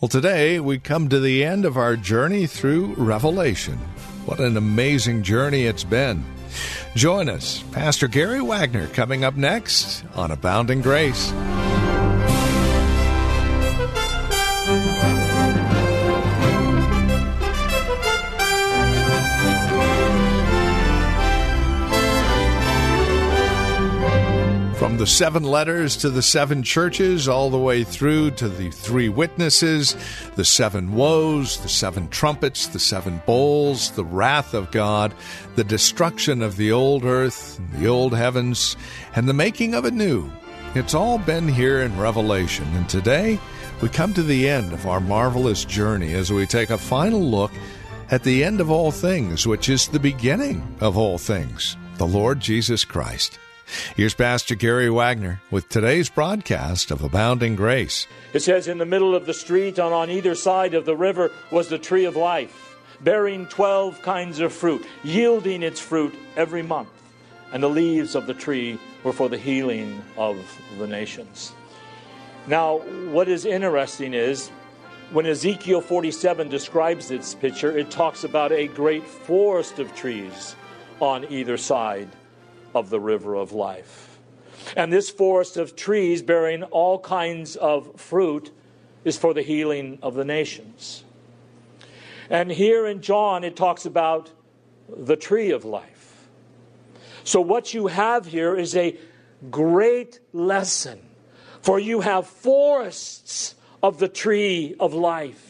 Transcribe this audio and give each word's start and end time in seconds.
Well, 0.00 0.08
today 0.08 0.60
we 0.60 0.78
come 0.78 1.08
to 1.08 1.18
the 1.18 1.42
end 1.44 1.64
of 1.64 1.76
our 1.76 1.96
journey 1.96 2.46
through 2.46 2.94
Revelation. 2.94 3.78
What 4.26 4.38
an 4.38 4.56
amazing 4.56 5.24
journey 5.24 5.64
it's 5.64 5.82
been. 5.82 6.24
Join 6.94 7.28
us, 7.28 7.64
Pastor 7.72 8.06
Gary 8.06 8.40
Wagner, 8.40 8.86
coming 8.86 9.24
up 9.24 9.34
next 9.34 10.04
on 10.14 10.30
Abounding 10.30 10.82
Grace. 10.82 11.32
The 24.98 25.06
seven 25.06 25.44
letters 25.44 25.96
to 25.96 26.10
the 26.10 26.22
seven 26.22 26.60
churches, 26.60 27.28
all 27.28 27.50
the 27.50 27.58
way 27.58 27.84
through 27.84 28.32
to 28.32 28.48
the 28.48 28.68
three 28.70 29.08
witnesses, 29.08 29.96
the 30.34 30.44
seven 30.44 30.92
woes, 30.92 31.56
the 31.58 31.68
seven 31.68 32.08
trumpets, 32.08 32.66
the 32.66 32.80
seven 32.80 33.22
bowls, 33.24 33.92
the 33.92 34.04
wrath 34.04 34.54
of 34.54 34.72
God, 34.72 35.14
the 35.54 35.62
destruction 35.62 36.42
of 36.42 36.56
the 36.56 36.72
old 36.72 37.04
earth, 37.04 37.60
the 37.74 37.86
old 37.86 38.12
heavens, 38.12 38.76
and 39.14 39.28
the 39.28 39.32
making 39.32 39.72
of 39.72 39.84
a 39.84 39.90
new. 39.92 40.28
It's 40.74 40.94
all 40.94 41.18
been 41.18 41.46
here 41.46 41.78
in 41.78 41.96
Revelation, 41.96 42.66
and 42.74 42.88
today 42.88 43.38
we 43.80 43.88
come 43.88 44.12
to 44.14 44.22
the 44.24 44.48
end 44.48 44.72
of 44.72 44.88
our 44.88 45.00
marvelous 45.00 45.64
journey 45.64 46.12
as 46.14 46.32
we 46.32 46.44
take 46.44 46.70
a 46.70 46.78
final 46.78 47.22
look 47.22 47.52
at 48.10 48.24
the 48.24 48.42
end 48.42 48.60
of 48.60 48.68
all 48.68 48.90
things, 48.90 49.46
which 49.46 49.68
is 49.68 49.86
the 49.86 50.00
beginning 50.00 50.76
of 50.80 50.98
all 50.98 51.18
things, 51.18 51.76
the 51.98 52.06
Lord 52.06 52.40
Jesus 52.40 52.84
Christ. 52.84 53.38
Here's 53.96 54.14
Pastor 54.14 54.54
Gary 54.54 54.88
Wagner 54.88 55.42
with 55.50 55.68
today's 55.68 56.08
broadcast 56.08 56.90
of 56.90 57.02
Abounding 57.02 57.54
Grace. 57.54 58.06
It 58.32 58.40
says, 58.40 58.66
In 58.66 58.78
the 58.78 58.86
middle 58.86 59.14
of 59.14 59.26
the 59.26 59.34
street 59.34 59.78
and 59.78 59.92
on 59.92 60.10
either 60.10 60.34
side 60.34 60.74
of 60.74 60.86
the 60.86 60.96
river 60.96 61.30
was 61.50 61.68
the 61.68 61.78
tree 61.78 62.06
of 62.06 62.16
life, 62.16 62.78
bearing 63.00 63.46
twelve 63.46 64.00
kinds 64.00 64.40
of 64.40 64.52
fruit, 64.52 64.86
yielding 65.04 65.62
its 65.62 65.80
fruit 65.80 66.14
every 66.36 66.62
month. 66.62 66.88
And 67.52 67.62
the 67.62 67.68
leaves 67.68 68.14
of 68.14 68.26
the 68.26 68.34
tree 68.34 68.78
were 69.04 69.12
for 69.12 69.28
the 69.28 69.38
healing 69.38 70.02
of 70.16 70.38
the 70.78 70.86
nations. 70.86 71.52
Now, 72.46 72.78
what 73.10 73.28
is 73.28 73.44
interesting 73.44 74.14
is 74.14 74.48
when 75.12 75.26
Ezekiel 75.26 75.80
47 75.80 76.48
describes 76.48 77.08
this 77.08 77.34
picture, 77.34 77.76
it 77.76 77.90
talks 77.90 78.24
about 78.24 78.52
a 78.52 78.68
great 78.68 79.06
forest 79.06 79.78
of 79.78 79.94
trees 79.94 80.54
on 81.00 81.26
either 81.30 81.56
side 81.56 82.08
of 82.78 82.90
the 82.90 83.00
river 83.00 83.34
of 83.34 83.52
life. 83.52 84.18
And 84.76 84.92
this 84.92 85.10
forest 85.10 85.56
of 85.56 85.74
trees 85.74 86.22
bearing 86.22 86.62
all 86.64 86.98
kinds 86.98 87.56
of 87.56 88.00
fruit 88.00 88.50
is 89.04 89.16
for 89.16 89.34
the 89.34 89.42
healing 89.42 89.98
of 90.02 90.14
the 90.14 90.24
nations. 90.24 91.04
And 92.30 92.50
here 92.50 92.86
in 92.86 93.00
John, 93.00 93.42
it 93.42 93.56
talks 93.56 93.86
about 93.86 94.30
the 94.88 95.16
tree 95.16 95.50
of 95.50 95.64
life. 95.64 96.28
So, 97.24 97.40
what 97.40 97.74
you 97.74 97.88
have 97.88 98.26
here 98.26 98.54
is 98.56 98.76
a 98.76 98.96
great 99.50 100.20
lesson, 100.32 101.00
for 101.60 101.78
you 101.78 102.00
have 102.00 102.26
forests 102.26 103.54
of 103.82 103.98
the 103.98 104.08
tree 104.08 104.74
of 104.78 104.94
life. 104.94 105.47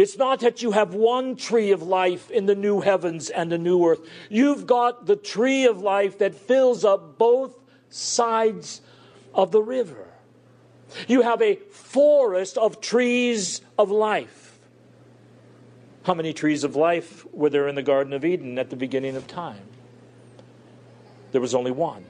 It's 0.00 0.16
not 0.16 0.40
that 0.40 0.62
you 0.62 0.70
have 0.70 0.94
one 0.94 1.36
tree 1.36 1.72
of 1.72 1.82
life 1.82 2.30
in 2.30 2.46
the 2.46 2.54
new 2.54 2.80
heavens 2.80 3.28
and 3.28 3.52
the 3.52 3.58
new 3.58 3.84
earth. 3.86 4.00
You've 4.30 4.66
got 4.66 5.04
the 5.04 5.14
tree 5.14 5.66
of 5.66 5.82
life 5.82 6.16
that 6.20 6.34
fills 6.34 6.86
up 6.86 7.18
both 7.18 7.54
sides 7.90 8.80
of 9.34 9.52
the 9.52 9.60
river. 9.60 10.08
You 11.06 11.20
have 11.20 11.42
a 11.42 11.56
forest 11.56 12.56
of 12.56 12.80
trees 12.80 13.60
of 13.78 13.90
life. 13.90 14.58
How 16.04 16.14
many 16.14 16.32
trees 16.32 16.64
of 16.64 16.76
life 16.76 17.26
were 17.34 17.50
there 17.50 17.68
in 17.68 17.74
the 17.74 17.82
Garden 17.82 18.14
of 18.14 18.24
Eden 18.24 18.58
at 18.58 18.70
the 18.70 18.76
beginning 18.76 19.16
of 19.16 19.26
time? 19.26 19.68
There 21.32 21.42
was 21.42 21.54
only 21.54 21.72
one. 21.72 22.06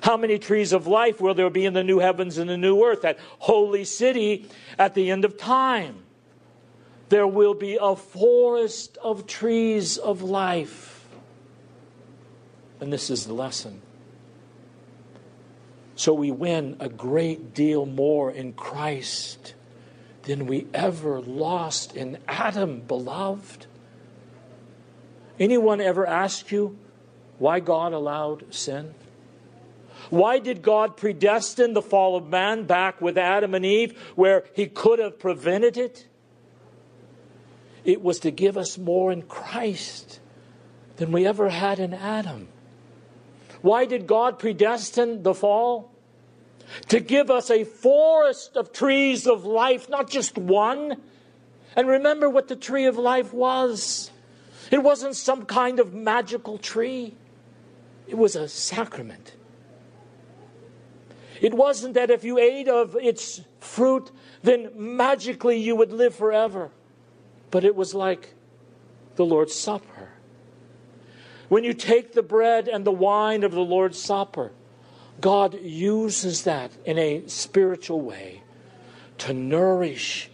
How 0.00 0.16
many 0.16 0.38
trees 0.38 0.72
of 0.72 0.86
life 0.86 1.20
will 1.20 1.34
there 1.34 1.50
be 1.50 1.66
in 1.66 1.74
the 1.74 1.84
new 1.84 1.98
heavens 1.98 2.38
and 2.38 2.48
the 2.48 2.56
new 2.56 2.82
earth, 2.82 3.02
that 3.02 3.18
holy 3.40 3.84
city 3.84 4.46
at 4.78 4.94
the 4.94 5.10
end 5.10 5.26
of 5.26 5.36
time? 5.36 6.04
There 7.08 7.26
will 7.26 7.54
be 7.54 7.78
a 7.80 7.96
forest 7.96 8.98
of 9.02 9.26
trees 9.26 9.96
of 9.96 10.22
life. 10.22 11.06
And 12.80 12.92
this 12.92 13.10
is 13.10 13.26
the 13.26 13.32
lesson. 13.32 13.82
So 15.96 16.12
we 16.14 16.30
win 16.30 16.76
a 16.78 16.88
great 16.88 17.54
deal 17.54 17.86
more 17.86 18.30
in 18.30 18.52
Christ 18.52 19.54
than 20.22 20.46
we 20.46 20.66
ever 20.74 21.20
lost 21.20 21.96
in 21.96 22.18
Adam, 22.28 22.80
beloved. 22.80 23.66
Anyone 25.40 25.80
ever 25.80 26.06
ask 26.06 26.52
you 26.52 26.76
why 27.38 27.60
God 27.60 27.92
allowed 27.92 28.52
sin? 28.54 28.94
Why 30.10 30.38
did 30.38 30.62
God 30.62 30.96
predestine 30.96 31.72
the 31.72 31.82
fall 31.82 32.16
of 32.16 32.28
man 32.28 32.64
back 32.64 33.00
with 33.00 33.18
Adam 33.18 33.54
and 33.54 33.64
Eve 33.64 33.98
where 34.16 34.44
he 34.54 34.66
could 34.66 34.98
have 34.98 35.18
prevented 35.18 35.76
it? 35.76 36.06
It 37.88 38.02
was 38.02 38.20
to 38.20 38.30
give 38.30 38.58
us 38.58 38.76
more 38.76 39.10
in 39.10 39.22
Christ 39.22 40.20
than 40.96 41.10
we 41.10 41.26
ever 41.26 41.48
had 41.48 41.78
in 41.78 41.94
Adam. 41.94 42.48
Why 43.62 43.86
did 43.86 44.06
God 44.06 44.38
predestine 44.38 45.22
the 45.22 45.32
fall? 45.32 45.90
To 46.88 47.00
give 47.00 47.30
us 47.30 47.50
a 47.50 47.64
forest 47.64 48.58
of 48.58 48.74
trees 48.74 49.26
of 49.26 49.46
life, 49.46 49.88
not 49.88 50.10
just 50.10 50.36
one. 50.36 51.00
And 51.76 51.88
remember 51.88 52.28
what 52.28 52.48
the 52.48 52.56
tree 52.56 52.84
of 52.84 52.98
life 52.98 53.32
was 53.32 54.10
it 54.70 54.82
wasn't 54.82 55.16
some 55.16 55.46
kind 55.46 55.80
of 55.80 55.94
magical 55.94 56.58
tree, 56.58 57.14
it 58.06 58.18
was 58.18 58.36
a 58.36 58.50
sacrament. 58.50 59.34
It 61.40 61.54
wasn't 61.54 61.94
that 61.94 62.10
if 62.10 62.22
you 62.22 62.36
ate 62.38 62.68
of 62.68 62.96
its 63.00 63.40
fruit, 63.60 64.10
then 64.42 64.72
magically 64.74 65.56
you 65.56 65.74
would 65.74 65.90
live 65.90 66.14
forever. 66.14 66.70
But 67.50 67.64
it 67.64 67.74
was 67.74 67.94
like 67.94 68.34
the 69.16 69.24
Lord's 69.24 69.54
Supper. 69.54 70.10
When 71.48 71.64
you 71.64 71.72
take 71.72 72.12
the 72.12 72.22
bread 72.22 72.68
and 72.68 72.84
the 72.84 72.92
wine 72.92 73.42
of 73.42 73.52
the 73.52 73.60
Lord's 73.60 74.00
Supper, 74.00 74.52
God 75.20 75.58
uses 75.60 76.44
that 76.44 76.70
in 76.84 76.98
a 76.98 77.26
spiritual 77.26 78.00
way 78.00 78.42
to 79.18 79.32
nourish 79.32 80.30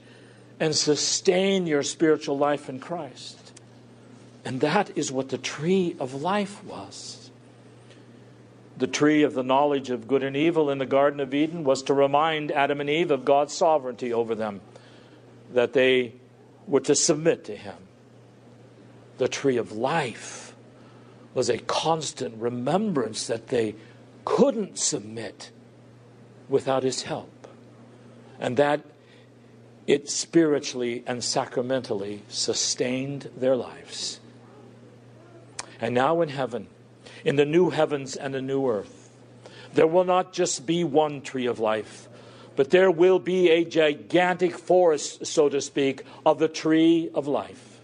and 0.60 0.74
sustain 0.74 1.66
your 1.66 1.82
spiritual 1.82 2.36
life 2.36 2.68
in 2.68 2.80
Christ. 2.80 3.52
And 4.44 4.60
that 4.60 4.96
is 4.96 5.10
what 5.10 5.30
the 5.30 5.38
tree 5.38 5.96
of 5.98 6.14
life 6.14 6.62
was. 6.64 7.30
The 8.76 8.86
tree 8.86 9.22
of 9.22 9.34
the 9.34 9.42
knowledge 9.42 9.90
of 9.90 10.08
good 10.08 10.22
and 10.22 10.36
evil 10.36 10.68
in 10.68 10.78
the 10.78 10.86
Garden 10.86 11.20
of 11.20 11.32
Eden 11.32 11.64
was 11.64 11.82
to 11.84 11.94
remind 11.94 12.50
Adam 12.52 12.80
and 12.80 12.90
Eve 12.90 13.10
of 13.10 13.24
God's 13.24 13.54
sovereignty 13.54 14.12
over 14.12 14.34
them, 14.34 14.60
that 15.52 15.72
they 15.72 16.12
were 16.66 16.80
to 16.80 16.94
submit 16.94 17.44
to 17.44 17.56
him. 17.56 17.76
The 19.18 19.28
tree 19.28 19.56
of 19.56 19.72
life 19.72 20.54
was 21.34 21.48
a 21.48 21.58
constant 21.58 22.36
remembrance 22.40 23.26
that 23.26 23.48
they 23.48 23.74
couldn't 24.24 24.78
submit 24.78 25.50
without 26.48 26.82
his 26.82 27.02
help. 27.02 27.48
And 28.38 28.56
that 28.56 28.82
it 29.86 30.08
spiritually 30.08 31.02
and 31.06 31.22
sacramentally 31.22 32.22
sustained 32.28 33.30
their 33.36 33.56
lives. 33.56 34.20
And 35.80 35.94
now 35.94 36.22
in 36.22 36.30
heaven, 36.30 36.68
in 37.24 37.36
the 37.36 37.44
new 37.44 37.70
heavens 37.70 38.16
and 38.16 38.32
the 38.32 38.40
new 38.40 38.68
earth, 38.68 39.10
there 39.74 39.86
will 39.86 40.04
not 40.04 40.32
just 40.32 40.66
be 40.66 40.84
one 40.84 41.20
tree 41.20 41.46
of 41.46 41.58
life, 41.58 42.08
but 42.56 42.70
there 42.70 42.90
will 42.90 43.18
be 43.18 43.50
a 43.50 43.64
gigantic 43.64 44.56
forest, 44.56 45.26
so 45.26 45.48
to 45.48 45.60
speak, 45.60 46.04
of 46.24 46.38
the 46.38 46.48
tree 46.48 47.10
of 47.14 47.26
life. 47.26 47.80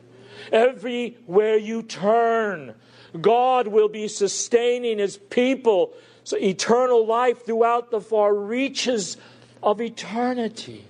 Everywhere 0.53 1.57
you 1.57 1.83
turn, 1.83 2.75
God 3.21 3.69
will 3.69 3.89
be 3.89 4.09
sustaining 4.09 4.99
his 4.99 5.17
people, 5.17 5.93
so 6.25 6.37
eternal 6.37 7.07
life 7.07 7.45
throughout 7.45 7.91
the 7.91 8.01
far 8.01 8.35
reaches 8.35 9.17
of 9.63 9.81
eternity. 9.81 10.85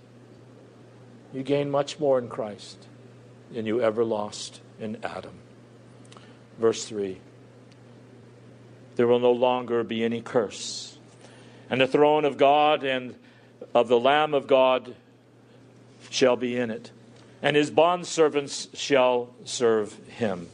You 1.32 1.42
gain 1.42 1.70
much 1.70 1.98
more 1.98 2.18
in 2.18 2.28
Christ 2.28 2.86
than 3.52 3.66
you 3.66 3.80
ever 3.80 4.04
lost 4.04 4.60
in 4.78 4.98
Adam. 5.02 5.32
Verse 6.58 6.84
3 6.84 7.18
There 8.96 9.06
will 9.06 9.20
no 9.20 9.32
longer 9.32 9.82
be 9.84 10.04
any 10.04 10.20
curse, 10.20 10.98
and 11.70 11.80
the 11.80 11.86
throne 11.86 12.24
of 12.24 12.36
God 12.36 12.84
and 12.84 13.14
of 13.74 13.88
the 13.88 13.98
Lamb 13.98 14.34
of 14.34 14.46
God 14.46 14.94
shall 16.10 16.36
be 16.36 16.56
in 16.56 16.70
it, 16.70 16.90
and 17.42 17.56
his 17.56 17.70
bondservants 17.70 18.68
shall 18.76 19.30
serve 19.44 19.94
him. 20.08 20.48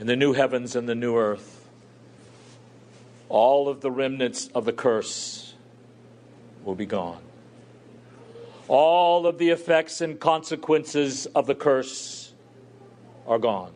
In 0.00 0.06
the 0.06 0.16
new 0.16 0.32
heavens 0.32 0.76
and 0.76 0.88
the 0.88 0.94
new 0.94 1.16
earth, 1.16 1.68
all 3.28 3.68
of 3.68 3.80
the 3.80 3.90
remnants 3.90 4.48
of 4.54 4.64
the 4.64 4.72
curse 4.72 5.54
will 6.64 6.74
be 6.74 6.86
gone. 6.86 7.20
All 8.68 9.26
of 9.26 9.38
the 9.38 9.50
effects 9.50 10.00
and 10.00 10.18
consequences 10.18 11.26
of 11.26 11.46
the 11.46 11.54
curse 11.54 12.32
are 13.26 13.38
gone, 13.38 13.72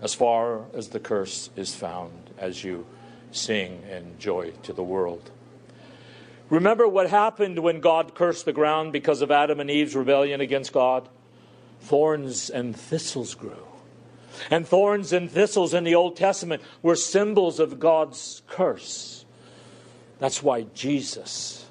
as 0.00 0.14
far 0.14 0.64
as 0.74 0.88
the 0.88 1.00
curse 1.00 1.50
is 1.56 1.74
found, 1.74 2.12
as 2.38 2.64
you 2.64 2.86
sing 3.32 3.82
and 3.90 4.18
joy 4.18 4.52
to 4.62 4.72
the 4.72 4.82
world. 4.82 5.30
Remember 6.50 6.86
what 6.86 7.08
happened 7.08 7.58
when 7.58 7.80
God 7.80 8.14
cursed 8.14 8.44
the 8.44 8.52
ground 8.52 8.92
because 8.92 9.22
of 9.22 9.30
Adam 9.30 9.58
and 9.58 9.70
Eve's 9.70 9.96
rebellion 9.96 10.40
against 10.40 10.72
God? 10.72 11.08
Thorns 11.80 12.50
and 12.50 12.76
thistles 12.76 13.34
grew. 13.34 13.66
And 14.50 14.66
thorns 14.66 15.12
and 15.12 15.30
thistles 15.30 15.74
in 15.74 15.84
the 15.84 15.94
Old 15.94 16.16
Testament 16.16 16.62
were 16.82 16.96
symbols 16.96 17.58
of 17.58 17.80
God's 17.80 18.42
curse. 18.46 19.24
That's 20.18 20.42
why 20.42 20.66
Jesus 20.74 21.66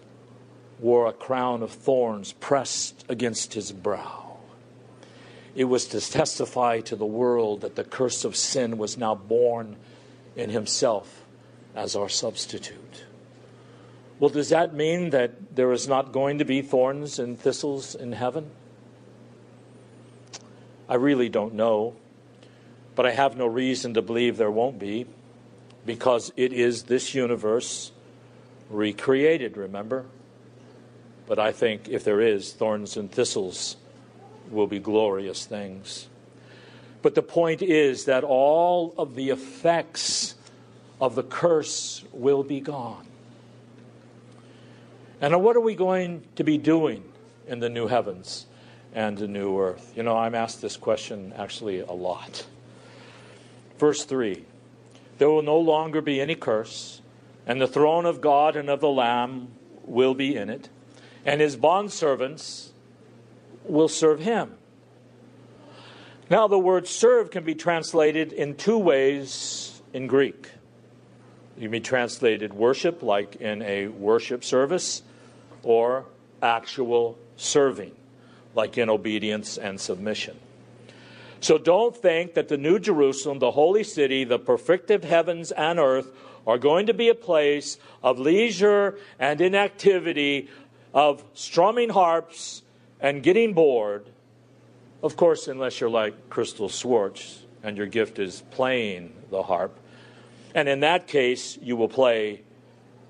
wore 0.80 1.08
a 1.08 1.14
crown 1.14 1.62
of 1.62 1.72
thorns 1.72 2.34
pressed 2.34 3.06
against 3.08 3.54
his 3.54 3.72
brow. 3.72 4.38
It 5.54 5.66
was 5.66 5.86
to 5.88 6.02
testify 6.02 6.80
to 6.82 6.96
the 6.96 7.06
world 7.06 7.62
that 7.62 7.76
the 7.76 7.84
curse 7.84 8.26
of 8.26 8.36
sin 8.36 8.78
was 8.78 8.98
now 8.98 9.14
borne 9.14 9.76
in 10.36 10.50
himself 10.50 11.21
as 11.76 11.96
our 11.96 12.10
substitute. 12.10 13.06
Well, 14.20 14.30
does 14.30 14.50
that 14.50 14.74
mean 14.74 15.10
that 15.12 15.56
there 15.56 15.72
is 15.72 15.88
not 15.88 16.12
going 16.12 16.38
to 16.40 16.46
be 16.46 16.62
thorns 16.62 17.18
and 17.18 17.40
thistles 17.40 17.96
in 17.96 18.12
heaven? 18.12 18.52
I 20.88 20.96
really 20.96 21.30
don't 21.30 21.56
know, 21.56 21.96
but 22.96 23.06
I 23.06 23.12
have 23.12 23.36
no 23.36 23.48
reason 23.48 23.94
to 23.96 24.02
believe 24.02 24.38
there 24.38 24.52
won't 24.52 24.78
be 24.78 25.06
because 25.86 26.32
it 26.38 26.54
is 26.54 26.84
this 26.84 27.16
universe 27.16 27.92
recreated, 28.70 29.58
remember? 29.58 30.06
But 31.28 31.40
I 31.40 31.52
think 31.52 31.90
if 31.90 32.04
there 32.04 32.22
is, 32.22 32.54
thorns 32.54 32.98
and 32.98 33.12
thistles 33.12 33.78
will 34.52 34.68
be 34.68 34.80
glorious 34.80 35.46
things. 35.46 36.10
But 37.02 37.16
the 37.16 37.24
point 37.24 37.62
is 37.62 38.06
that 38.06 38.24
all 38.24 38.94
of 38.98 39.16
the 39.16 39.30
effects 39.30 40.36
of 41.02 41.16
the 41.16 41.24
curse 41.24 42.04
will 42.14 42.44
be 42.44 42.62
gone. 42.62 43.08
And 45.20 45.44
what 45.44 45.56
are 45.58 45.62
we 45.62 45.76
going 45.76 46.24
to 46.36 46.44
be 46.44 46.58
doing 46.60 47.04
in 47.48 47.60
the 47.60 47.70
new 47.70 47.88
heavens 47.88 48.46
and 48.94 49.18
the 49.18 49.28
new 49.28 49.60
earth? 49.60 49.94
You 49.96 50.04
know, 50.04 50.16
I'm 50.16 50.36
asked 50.36 50.62
this 50.62 50.78
question 50.78 51.34
actually 51.36 51.80
a 51.80 51.92
lot. 51.92 52.46
Verse 53.80 54.06
3 54.06 54.46
There 55.18 55.30
will 55.30 55.42
no 55.42 55.58
longer 55.58 56.02
be 56.02 56.22
any 56.22 56.36
curse, 56.36 57.02
and 57.48 57.60
the 57.60 57.68
throne 57.68 58.06
of 58.06 58.22
God 58.22 58.56
and 58.56 58.70
of 58.70 58.80
the 58.80 58.90
Lamb 58.90 59.50
will 59.84 60.14
be 60.14 60.36
in 60.36 60.50
it, 60.50 60.70
and 61.26 61.42
his 61.42 61.58
bondservants 61.58 62.70
will 63.66 63.88
serve 63.88 64.20
him. 64.20 64.56
Now, 66.30 66.48
the 66.48 66.60
word 66.60 66.88
serve 66.88 67.30
can 67.30 67.44
be 67.44 67.56
translated 67.56 68.32
in 68.32 68.56
two 68.56 68.78
ways 68.78 69.82
in 69.94 70.08
Greek. 70.08 70.50
You 71.62 71.70
be 71.70 71.80
translated 71.80 72.54
worship, 72.56 73.04
like 73.04 73.36
in 73.36 73.62
a 73.62 73.88
worship 73.88 74.44
service, 74.44 75.04
or 75.62 76.06
actual 76.42 77.20
serving, 77.38 77.92
like 78.56 78.80
in 78.80 78.90
obedience 78.90 79.60
and 79.60 79.80
submission. 79.80 80.40
So 81.40 81.60
don't 81.60 81.96
think 81.96 82.34
that 82.34 82.48
the 82.48 82.58
New 82.58 82.80
Jerusalem, 82.80 83.38
the 83.38 83.52
holy 83.52 83.84
city, 83.84 84.24
the 84.24 84.40
perfected 84.40 85.04
heavens 85.06 85.52
and 85.52 85.78
earth, 85.78 86.12
are 86.48 86.58
going 86.58 86.88
to 86.88 86.96
be 86.96 87.10
a 87.10 87.16
place 87.16 87.78
of 88.02 88.18
leisure 88.18 88.98
and 89.20 89.40
inactivity, 89.40 90.50
of 90.96 91.24
strumming 91.36 91.90
harps 91.90 92.64
and 93.00 93.22
getting 93.22 93.54
bored. 93.54 94.10
Of 95.04 95.16
course, 95.16 95.48
unless 95.48 95.80
you're 95.80 95.92
like 95.92 96.32
Crystal 96.32 96.70
Schwartz 96.70 97.44
and 97.62 97.78
your 97.78 97.86
gift 97.86 98.18
is 98.18 98.42
playing 98.50 99.14
the 99.30 99.44
harp. 99.44 99.78
And 100.54 100.68
in 100.68 100.82
that 100.82 101.08
case, 101.08 101.58
you 101.62 101.76
will 101.76 101.88
play 101.88 102.42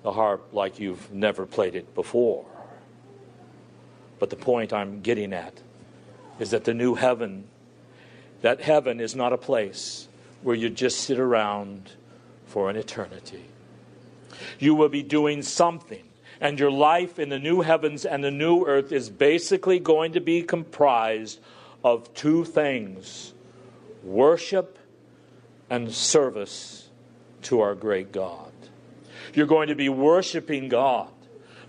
the 0.03 0.11
harp 0.11 0.49
like 0.53 0.79
you've 0.79 1.11
never 1.11 1.45
played 1.45 1.75
it 1.75 1.93
before. 1.95 2.45
But 4.19 4.29
the 4.29 4.35
point 4.35 4.73
I'm 4.73 5.01
getting 5.01 5.33
at 5.33 5.61
is 6.39 6.51
that 6.51 6.63
the 6.63 6.73
new 6.73 6.95
heaven, 6.95 7.45
that 8.41 8.61
heaven 8.61 8.99
is 8.99 9.15
not 9.15 9.33
a 9.33 9.37
place 9.37 10.07
where 10.41 10.55
you 10.55 10.69
just 10.69 10.99
sit 11.01 11.19
around 11.19 11.91
for 12.45 12.69
an 12.69 12.75
eternity. 12.75 13.45
You 14.59 14.75
will 14.75 14.89
be 14.89 15.03
doing 15.03 15.41
something, 15.43 16.03
and 16.39 16.59
your 16.59 16.71
life 16.71 17.19
in 17.19 17.29
the 17.29 17.39
new 17.39 17.61
heavens 17.61 18.05
and 18.05 18.23
the 18.23 18.31
new 18.31 18.65
earth 18.65 18.91
is 18.91 19.09
basically 19.09 19.79
going 19.79 20.13
to 20.13 20.19
be 20.19 20.41
comprised 20.41 21.39
of 21.83 22.13
two 22.13 22.43
things 22.43 23.33
worship 24.03 24.79
and 25.69 25.91
service 25.91 26.80
to 27.43 27.61
our 27.61 27.75
great 27.75 28.11
God. 28.11 28.51
You're 29.33 29.47
going 29.47 29.69
to 29.69 29.75
be 29.75 29.89
worshiping 29.89 30.69
God. 30.69 31.09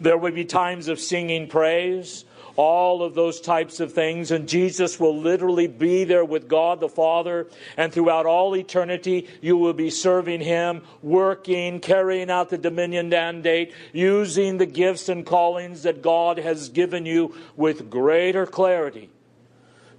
There 0.00 0.18
will 0.18 0.32
be 0.32 0.44
times 0.44 0.88
of 0.88 0.98
singing 0.98 1.46
praise, 1.48 2.24
all 2.56 3.02
of 3.02 3.14
those 3.14 3.40
types 3.40 3.80
of 3.80 3.92
things, 3.92 4.30
and 4.30 4.48
Jesus 4.48 5.00
will 5.00 5.16
literally 5.16 5.68
be 5.68 6.04
there 6.04 6.24
with 6.24 6.48
God 6.48 6.80
the 6.80 6.88
Father, 6.88 7.46
and 7.76 7.92
throughout 7.92 8.26
all 8.26 8.56
eternity, 8.56 9.28
you 9.40 9.56
will 9.56 9.72
be 9.72 9.90
serving 9.90 10.40
Him, 10.40 10.82
working, 11.02 11.80
carrying 11.80 12.30
out 12.30 12.50
the 12.50 12.58
dominion 12.58 13.08
mandate, 13.08 13.72
using 13.92 14.58
the 14.58 14.66
gifts 14.66 15.08
and 15.08 15.24
callings 15.24 15.84
that 15.84 16.02
God 16.02 16.38
has 16.38 16.68
given 16.68 17.06
you 17.06 17.34
with 17.56 17.88
greater 17.88 18.44
clarity 18.44 19.08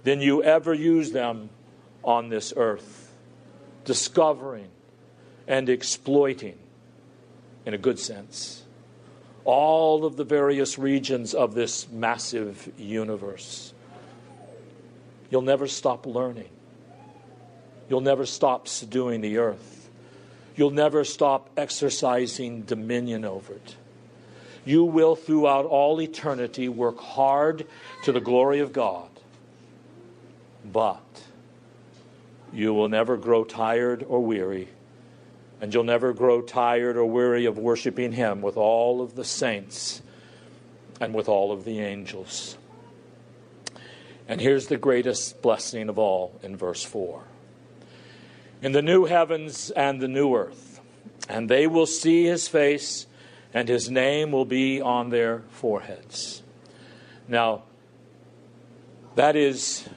than 0.04 0.20
you 0.20 0.42
ever 0.42 0.74
used 0.74 1.12
them 1.12 1.48
on 2.04 2.28
this 2.28 2.52
earth, 2.56 3.10
discovering 3.84 4.68
and 5.46 5.68
exploiting 5.68 6.58
in 7.66 7.74
a 7.74 7.78
good 7.78 7.98
sense 7.98 8.64
all 9.44 10.04
of 10.04 10.16
the 10.16 10.24
various 10.24 10.78
regions 10.78 11.34
of 11.34 11.54
this 11.54 11.88
massive 11.90 12.72
universe. 12.78 13.72
You'll 15.30 15.42
never 15.42 15.66
stop 15.66 16.06
learning. 16.06 16.48
You'll 17.88 18.00
never 18.00 18.24
stop 18.24 18.66
subduing 18.68 19.20
the 19.20 19.38
earth. 19.38 19.90
You'll 20.56 20.70
never 20.70 21.04
stop 21.04 21.50
exercising 21.56 22.62
dominion 22.62 23.24
over 23.24 23.54
it. 23.54 23.76
You 24.64 24.84
will, 24.84 25.14
throughout 25.14 25.66
all 25.66 26.00
eternity, 26.00 26.70
work 26.70 26.98
hard 26.98 27.66
to 28.04 28.12
the 28.12 28.20
glory 28.20 28.60
of 28.60 28.72
God. 28.72 29.10
But 30.64 31.02
you 32.50 32.72
will 32.72 32.88
never 32.88 33.18
grow 33.18 33.44
tired 33.44 34.04
or 34.08 34.24
weary 34.24 34.68
and 35.64 35.72
you'll 35.72 35.82
never 35.82 36.12
grow 36.12 36.42
tired 36.42 36.94
or 36.94 37.06
weary 37.06 37.46
of 37.46 37.56
worshiping 37.56 38.12
Him 38.12 38.42
with 38.42 38.58
all 38.58 39.00
of 39.00 39.14
the 39.14 39.24
saints 39.24 40.02
and 41.00 41.14
with 41.14 41.26
all 41.26 41.52
of 41.52 41.64
the 41.64 41.80
angels. 41.80 42.58
And 44.28 44.42
here's 44.42 44.66
the 44.66 44.76
greatest 44.76 45.40
blessing 45.40 45.88
of 45.88 45.98
all 45.98 46.38
in 46.42 46.54
verse 46.54 46.84
4 46.84 47.24
In 48.60 48.72
the 48.72 48.82
new 48.82 49.06
heavens 49.06 49.70
and 49.70 50.02
the 50.02 50.06
new 50.06 50.34
earth, 50.34 50.82
and 51.30 51.48
they 51.48 51.66
will 51.66 51.86
see 51.86 52.24
His 52.24 52.46
face, 52.46 53.06
and 53.54 53.66
His 53.66 53.88
name 53.88 54.32
will 54.32 54.44
be 54.44 54.82
on 54.82 55.08
their 55.08 55.44
foreheads. 55.48 56.42
Now, 57.26 57.62
that 59.14 59.34
is 59.34 59.88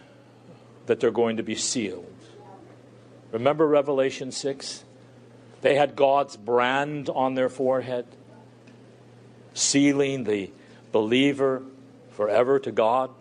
that 0.86 1.02
they're 1.02 1.12
going 1.12 1.36
to 1.36 1.44
be 1.44 1.56
sealed. 1.56 2.06
Remember 3.34 3.68
Revelation 3.68 4.32
6? 4.32 4.86
They 5.62 5.76
had 5.76 5.96
God's 5.96 6.38
brand 6.38 7.10
on 7.10 7.36
their 7.36 7.50
forehead, 7.50 8.06
sealing 9.54 10.24
the 10.24 10.52
believer 10.92 11.64
forever 12.12 12.60
to 12.60 12.72
God, 12.72 13.12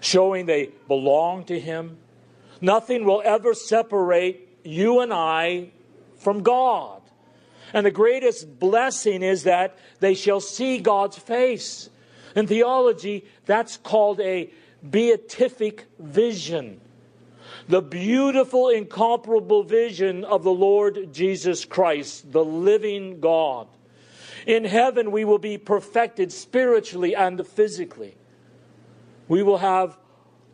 showing 0.00 0.46
they 0.46 0.70
belong 0.88 1.44
to 1.44 1.58
Him. 1.58 1.98
Nothing 2.60 3.04
will 3.04 3.22
ever 3.24 3.54
separate 3.54 4.48
you 4.64 5.00
and 5.00 5.12
I 5.12 5.70
from 6.18 6.42
God. 6.42 7.00
And 7.74 7.86
the 7.86 7.90
greatest 7.90 8.58
blessing 8.58 9.22
is 9.22 9.44
that 9.44 9.78
they 10.00 10.14
shall 10.14 10.40
see 10.40 10.78
God's 10.78 11.18
face. 11.18 11.88
In 12.36 12.46
theology, 12.46 13.24
that's 13.46 13.76
called 13.76 14.20
a 14.20 14.50
beatific 14.88 15.86
vision. 15.98 16.80
The 17.68 17.82
beautiful, 17.82 18.68
incomparable 18.68 19.62
vision 19.62 20.24
of 20.24 20.42
the 20.42 20.52
Lord 20.52 21.12
Jesus 21.12 21.64
Christ, 21.64 22.32
the 22.32 22.44
living 22.44 23.20
God. 23.20 23.68
In 24.46 24.64
heaven, 24.64 25.12
we 25.12 25.24
will 25.24 25.38
be 25.38 25.58
perfected 25.58 26.32
spiritually 26.32 27.14
and 27.14 27.46
physically. 27.46 28.16
We 29.28 29.42
will 29.42 29.58
have 29.58 29.96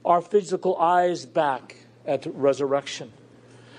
our 0.05 0.21
physical 0.21 0.77
eyes 0.77 1.25
back 1.25 1.77
at 2.07 2.27
resurrection. 2.27 3.13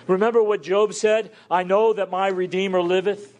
Remember 0.08 0.42
what 0.42 0.64
Job 0.64 0.94
said? 0.94 1.32
I 1.52 1.64
know 1.64 1.94
that 1.94 2.10
my 2.10 2.28
Redeemer 2.30 2.82
liveth, 2.82 3.36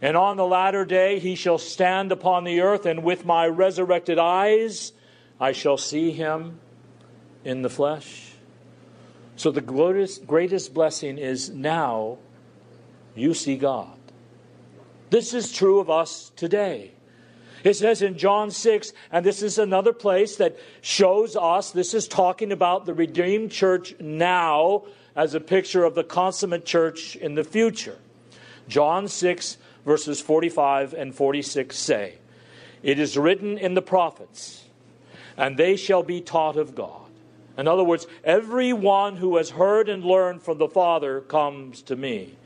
and 0.00 0.16
on 0.16 0.36
the 0.36 0.46
latter 0.46 0.84
day 0.84 1.18
he 1.18 1.34
shall 1.34 1.58
stand 1.58 2.12
upon 2.12 2.44
the 2.44 2.60
earth, 2.60 2.86
and 2.86 3.02
with 3.02 3.24
my 3.24 3.46
resurrected 3.46 4.18
eyes 4.18 4.92
I 5.40 5.50
shall 5.50 5.76
see 5.76 6.12
him 6.12 6.60
in 7.44 7.62
the 7.62 7.70
flesh. 7.70 8.31
So 9.36 9.50
the 9.50 9.60
greatest, 9.60 10.74
blessing 10.74 11.18
is 11.18 11.50
now 11.50 12.18
you 13.14 13.34
see 13.34 13.56
God. 13.56 13.98
This 15.10 15.34
is 15.34 15.52
true 15.52 15.78
of 15.80 15.90
us 15.90 16.32
today. 16.36 16.92
It 17.64 17.74
says 17.74 18.02
in 18.02 18.18
John 18.18 18.50
6, 18.50 18.92
and 19.10 19.24
this 19.24 19.42
is 19.42 19.58
another 19.58 19.92
place 19.92 20.36
that 20.36 20.58
shows 20.80 21.36
us, 21.36 21.70
this 21.70 21.94
is 21.94 22.08
talking 22.08 22.50
about 22.50 22.86
the 22.86 22.94
redeemed 22.94 23.52
church 23.52 23.94
now 24.00 24.84
as 25.14 25.34
a 25.34 25.40
picture 25.40 25.84
of 25.84 25.94
the 25.94 26.02
consummate 26.02 26.64
church 26.64 27.14
in 27.16 27.34
the 27.34 27.44
future. 27.44 27.98
John 28.68 29.06
6, 29.06 29.58
verses 29.84 30.20
45 30.20 30.94
and 30.94 31.14
46 31.14 31.76
say, 31.76 32.14
It 32.82 32.98
is 32.98 33.16
written 33.16 33.58
in 33.58 33.74
the 33.74 33.82
prophets, 33.82 34.64
and 35.36 35.56
they 35.56 35.76
shall 35.76 36.02
be 36.02 36.20
taught 36.20 36.56
of 36.56 36.74
God. 36.74 37.01
In 37.58 37.68
other 37.68 37.84
words, 37.84 38.06
everyone 38.24 39.16
who 39.16 39.36
has 39.36 39.50
heard 39.50 39.88
and 39.88 40.04
learned 40.04 40.42
from 40.42 40.58
the 40.58 40.68
Father 40.68 41.20
comes 41.20 41.82
to 41.82 41.96
me. 41.96 42.36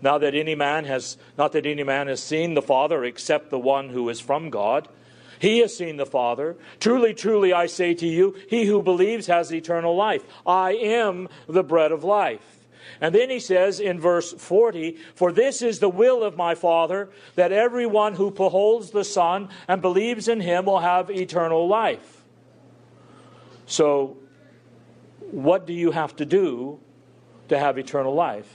Now 0.00 0.18
that 0.18 0.34
any 0.34 0.54
man 0.54 0.84
has 0.84 1.16
not 1.38 1.52
that 1.52 1.66
any 1.66 1.84
man 1.84 2.08
has 2.08 2.22
seen 2.22 2.54
the 2.54 2.62
Father 2.62 3.04
except 3.04 3.50
the 3.50 3.58
one 3.58 3.88
who 3.88 4.08
is 4.08 4.20
from 4.20 4.50
God. 4.50 4.88
He 5.38 5.58
has 5.58 5.76
seen 5.76 5.96
the 5.96 6.06
Father. 6.06 6.56
Truly, 6.78 7.14
truly, 7.14 7.52
I 7.52 7.66
say 7.66 7.94
to 7.94 8.06
you, 8.06 8.36
he 8.48 8.64
who 8.64 8.82
believes 8.82 9.26
has 9.26 9.52
eternal 9.52 9.96
life. 9.96 10.22
I 10.46 10.72
am 10.72 11.28
the 11.48 11.64
bread 11.64 11.90
of 11.90 12.04
life. 12.04 12.60
And 13.00 13.12
then 13.12 13.30
he 13.30 13.40
says 13.40 13.80
in 13.80 13.98
verse 13.98 14.32
40, 14.32 14.96
For 15.16 15.32
this 15.32 15.62
is 15.62 15.80
the 15.80 15.88
will 15.88 16.22
of 16.22 16.36
my 16.36 16.54
Father, 16.54 17.10
that 17.34 17.50
everyone 17.50 18.14
who 18.14 18.30
beholds 18.30 18.92
the 18.92 19.04
Son 19.04 19.48
and 19.66 19.82
believes 19.82 20.28
in 20.28 20.40
him 20.40 20.66
will 20.66 20.78
have 20.78 21.10
eternal 21.10 21.66
life. 21.66 22.22
So, 23.66 24.18
what 25.32 25.66
do 25.66 25.72
you 25.72 25.90
have 25.90 26.14
to 26.16 26.26
do 26.26 26.78
to 27.48 27.58
have 27.58 27.78
eternal 27.78 28.14
life 28.14 28.52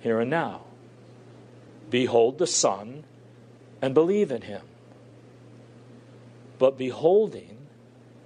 here 0.00 0.18
and 0.18 0.30
now? 0.30 0.62
Behold 1.90 2.38
the 2.38 2.46
Son 2.46 3.04
and 3.80 3.94
believe 3.94 4.32
in 4.32 4.42
him. 4.42 4.62
But 6.58 6.78
beholding, 6.78 7.68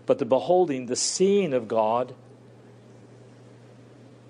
but 0.06 0.18
the 0.18 0.24
beholding, 0.24 0.86
the 0.86 0.96
seeing 0.96 1.52
of 1.52 1.66
God, 1.66 2.14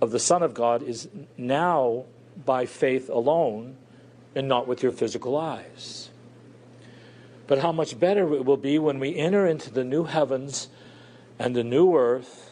of 0.00 0.10
the 0.10 0.18
Son 0.18 0.42
of 0.42 0.54
God, 0.54 0.82
is 0.82 1.08
now 1.36 2.06
by 2.44 2.64
faith 2.64 3.10
alone 3.10 3.76
and 4.34 4.48
not 4.48 4.66
with 4.66 4.82
your 4.82 4.92
physical 4.92 5.36
eyes. 5.36 6.08
But 7.46 7.58
how 7.58 7.72
much 7.72 7.98
better 8.00 8.32
it 8.34 8.46
will 8.46 8.56
be 8.56 8.78
when 8.78 8.98
we 8.98 9.16
enter 9.16 9.46
into 9.46 9.70
the 9.70 9.84
new 9.84 10.04
heavens 10.04 10.68
and 11.38 11.54
the 11.54 11.64
new 11.64 11.94
earth, 11.94 12.49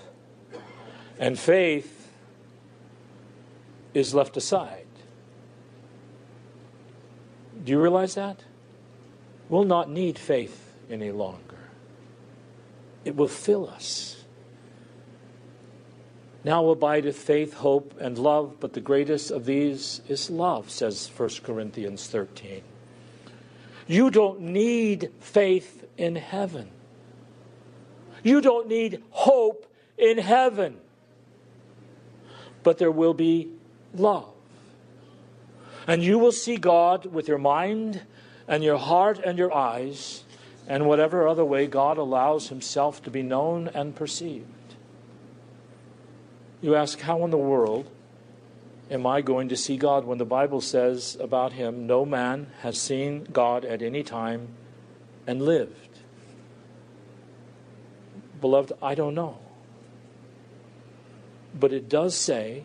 and 1.18 1.38
faith 1.38 2.10
is 3.94 4.14
left 4.14 4.36
aside. 4.36 4.86
Do 7.64 7.72
you 7.72 7.80
realize 7.80 8.14
that? 8.14 8.44
We'll 9.48 9.64
not 9.64 9.90
need 9.90 10.18
faith 10.18 10.74
any 10.90 11.10
longer. 11.10 11.58
It 13.04 13.16
will 13.16 13.28
fill 13.28 13.68
us. 13.68 14.24
Now 16.44 16.68
abideth 16.68 17.16
faith, 17.16 17.54
hope, 17.54 17.94
and 18.00 18.16
love, 18.16 18.60
but 18.60 18.72
the 18.72 18.80
greatest 18.80 19.30
of 19.30 19.44
these 19.44 20.00
is 20.08 20.30
love, 20.30 20.70
says 20.70 21.10
1 21.16 21.28
Corinthians 21.42 22.06
13. 22.06 22.62
You 23.86 24.10
don't 24.10 24.40
need 24.40 25.10
faith 25.20 25.86
in 25.96 26.14
heaven. 26.16 26.70
You 28.22 28.40
don't 28.40 28.68
need 28.68 29.02
hope 29.10 29.66
in 29.96 30.18
heaven. 30.18 30.78
But 32.68 32.76
there 32.76 32.90
will 32.90 33.14
be 33.14 33.48
love. 33.94 34.28
And 35.86 36.04
you 36.04 36.18
will 36.18 36.32
see 36.32 36.58
God 36.58 37.06
with 37.06 37.26
your 37.26 37.38
mind 37.38 38.02
and 38.46 38.62
your 38.62 38.76
heart 38.76 39.18
and 39.24 39.38
your 39.38 39.54
eyes, 39.54 40.22
and 40.66 40.86
whatever 40.86 41.26
other 41.26 41.46
way 41.46 41.66
God 41.66 41.96
allows 41.96 42.50
Himself 42.50 43.02
to 43.04 43.10
be 43.10 43.22
known 43.22 43.68
and 43.68 43.96
perceived. 43.96 44.74
You 46.60 46.74
ask, 46.74 47.00
how 47.00 47.24
in 47.24 47.30
the 47.30 47.38
world 47.38 47.90
am 48.90 49.06
I 49.06 49.22
going 49.22 49.48
to 49.48 49.56
see 49.56 49.78
God 49.78 50.04
when 50.04 50.18
the 50.18 50.26
Bible 50.26 50.60
says 50.60 51.16
about 51.18 51.54
Him, 51.54 51.86
no 51.86 52.04
man 52.04 52.48
has 52.60 52.78
seen 52.78 53.24
God 53.32 53.64
at 53.64 53.80
any 53.80 54.02
time 54.02 54.48
and 55.26 55.40
lived? 55.40 56.00
Beloved, 58.42 58.74
I 58.82 58.94
don't 58.94 59.14
know. 59.14 59.38
But 61.58 61.72
it 61.72 61.88
does 61.88 62.14
say 62.14 62.64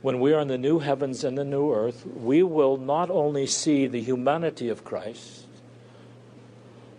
when 0.00 0.20
we 0.20 0.32
are 0.32 0.40
in 0.40 0.48
the 0.48 0.58
new 0.58 0.80
heavens 0.80 1.22
and 1.24 1.36
the 1.36 1.44
new 1.44 1.72
earth, 1.72 2.06
we 2.06 2.42
will 2.42 2.76
not 2.76 3.10
only 3.10 3.46
see 3.46 3.86
the 3.86 4.00
humanity 4.00 4.68
of 4.68 4.84
Christ, 4.84 5.46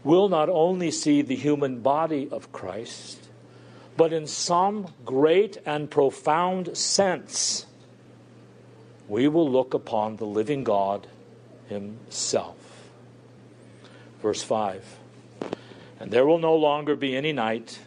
we'll 0.04 0.30
not 0.30 0.50
only 0.50 0.92
see 0.92 1.22
the 1.22 1.36
human 1.36 1.82
body 1.82 2.30
of 2.32 2.52
Christ, 2.52 3.30
but 3.98 4.14
in 4.14 4.26
some 4.26 4.88
great 5.06 5.58
and 5.66 5.90
profound 5.90 6.78
sense, 6.78 7.66
we 9.08 9.28
will 9.28 9.50
look 9.50 9.74
upon 9.74 10.16
the 10.16 10.26
living 10.26 10.64
God 10.64 11.08
Himself. 11.68 12.56
Verse 14.22 14.42
5 14.42 14.98
And 16.00 16.12
there 16.12 16.26
will 16.26 16.40
no 16.40 16.56
longer 16.56 16.96
be 16.96 17.16
any 17.16 17.34
night, 17.34 17.80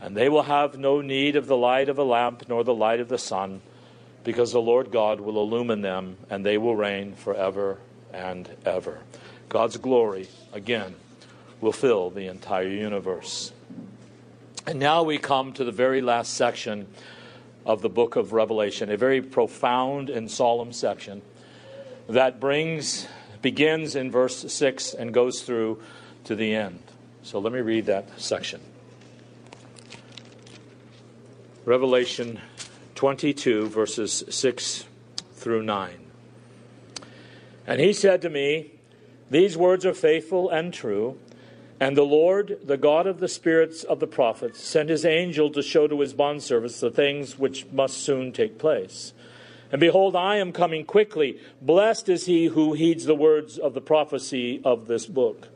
and 0.00 0.16
they 0.16 0.28
will 0.28 0.42
have 0.42 0.78
no 0.78 1.00
need 1.00 1.36
of 1.36 1.46
the 1.46 1.56
light 1.56 1.88
of 1.88 1.98
a 1.98 2.04
lamp 2.04 2.44
nor 2.48 2.64
the 2.64 2.74
light 2.74 3.00
of 3.00 3.08
the 3.08 3.18
sun 3.18 3.60
because 4.24 4.52
the 4.52 4.60
Lord 4.60 4.90
God 4.90 5.20
will 5.20 5.40
illumine 5.40 5.82
them 5.82 6.16
and 6.28 6.44
they 6.44 6.58
will 6.58 6.76
reign 6.76 7.14
forever 7.14 7.78
and 8.12 8.48
ever. 8.64 9.00
God's 9.48 9.76
glory, 9.76 10.28
again, 10.52 10.94
will 11.60 11.72
fill 11.72 12.10
the 12.10 12.26
entire 12.26 12.68
universe. 12.68 13.52
And 14.66 14.78
now 14.80 15.04
we 15.04 15.18
come 15.18 15.52
to 15.52 15.64
the 15.64 15.72
very 15.72 16.00
last 16.00 16.34
section 16.34 16.88
of 17.64 17.82
the 17.82 17.88
book 17.88 18.16
of 18.16 18.32
Revelation, 18.32 18.90
a 18.90 18.96
very 18.96 19.22
profound 19.22 20.10
and 20.10 20.30
solemn 20.30 20.72
section 20.72 21.22
that 22.08 22.38
brings 22.40 23.08
begins 23.42 23.94
in 23.96 24.10
verse 24.10 24.52
6 24.52 24.94
and 24.94 25.12
goes 25.12 25.42
through 25.42 25.80
to 26.24 26.34
the 26.34 26.54
end. 26.54 26.80
So 27.22 27.38
let 27.38 27.52
me 27.52 27.60
read 27.60 27.86
that 27.86 28.20
section. 28.20 28.60
Revelation 31.66 32.40
22, 32.94 33.66
verses 33.66 34.22
6 34.28 34.84
through 35.32 35.64
9. 35.64 35.98
And 37.66 37.80
he 37.80 37.92
said 37.92 38.22
to 38.22 38.30
me, 38.30 38.70
These 39.32 39.56
words 39.56 39.84
are 39.84 39.92
faithful 39.92 40.48
and 40.48 40.72
true. 40.72 41.18
And 41.80 41.96
the 41.96 42.04
Lord, 42.04 42.60
the 42.62 42.76
God 42.76 43.08
of 43.08 43.18
the 43.18 43.26
spirits 43.26 43.82
of 43.82 43.98
the 43.98 44.06
prophets, 44.06 44.62
sent 44.62 44.90
his 44.90 45.04
angel 45.04 45.50
to 45.50 45.60
show 45.60 45.88
to 45.88 45.98
his 45.98 46.14
bondservants 46.14 46.78
the 46.78 46.92
things 46.92 47.36
which 47.36 47.66
must 47.72 47.96
soon 47.96 48.30
take 48.30 48.58
place. 48.60 49.12
And 49.72 49.80
behold, 49.80 50.14
I 50.14 50.36
am 50.36 50.52
coming 50.52 50.84
quickly. 50.84 51.40
Blessed 51.60 52.08
is 52.08 52.26
he 52.26 52.44
who 52.44 52.74
heeds 52.74 53.06
the 53.06 53.16
words 53.16 53.58
of 53.58 53.74
the 53.74 53.80
prophecy 53.80 54.60
of 54.64 54.86
this 54.86 55.06
book. 55.06 55.48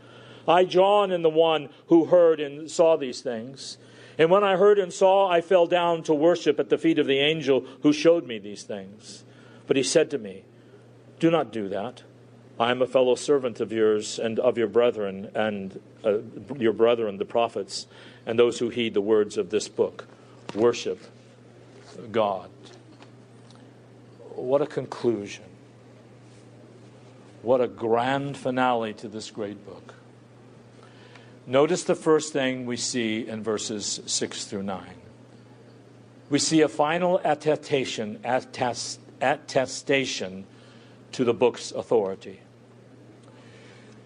I, 0.48 0.64
John, 0.64 1.12
am 1.12 1.22
the 1.22 1.30
one 1.30 1.68
who 1.86 2.06
heard 2.06 2.40
and 2.40 2.68
saw 2.68 2.96
these 2.96 3.20
things. 3.20 3.78
And 4.20 4.30
when 4.30 4.44
I 4.44 4.56
heard 4.56 4.78
and 4.78 4.92
saw, 4.92 5.30
I 5.30 5.40
fell 5.40 5.66
down 5.66 6.02
to 6.02 6.12
worship 6.12 6.60
at 6.60 6.68
the 6.68 6.76
feet 6.76 6.98
of 6.98 7.06
the 7.06 7.18
angel 7.18 7.64
who 7.82 7.90
showed 7.90 8.26
me 8.26 8.38
these 8.38 8.64
things. 8.64 9.24
But 9.66 9.78
he 9.78 9.82
said 9.82 10.10
to 10.10 10.18
me, 10.18 10.44
Do 11.18 11.30
not 11.30 11.50
do 11.50 11.70
that. 11.70 12.02
I 12.58 12.70
am 12.70 12.82
a 12.82 12.86
fellow 12.86 13.14
servant 13.14 13.60
of 13.60 13.72
yours 13.72 14.18
and 14.18 14.38
of 14.38 14.58
your 14.58 14.66
brethren 14.66 15.30
and 15.34 15.80
uh, 16.04 16.18
your 16.58 16.74
brethren, 16.74 17.16
the 17.16 17.24
prophets, 17.24 17.86
and 18.26 18.38
those 18.38 18.58
who 18.58 18.68
heed 18.68 18.92
the 18.92 19.00
words 19.00 19.38
of 19.38 19.48
this 19.48 19.68
book. 19.68 20.06
Worship 20.54 21.02
God. 22.12 22.50
What 24.34 24.60
a 24.60 24.66
conclusion. 24.66 25.44
What 27.40 27.62
a 27.62 27.68
grand 27.68 28.36
finale 28.36 28.92
to 28.92 29.08
this 29.08 29.30
great 29.30 29.64
book. 29.64 29.94
Notice 31.46 31.84
the 31.84 31.94
first 31.94 32.32
thing 32.32 32.66
we 32.66 32.76
see 32.76 33.26
in 33.26 33.42
verses 33.42 34.00
6 34.06 34.44
through 34.44 34.62
9. 34.62 34.84
We 36.28 36.38
see 36.38 36.60
a 36.60 36.68
final 36.68 37.20
attestation, 37.24 38.20
attest, 38.22 39.00
attestation 39.20 40.46
to 41.12 41.24
the 41.24 41.34
book's 41.34 41.72
authority. 41.72 42.40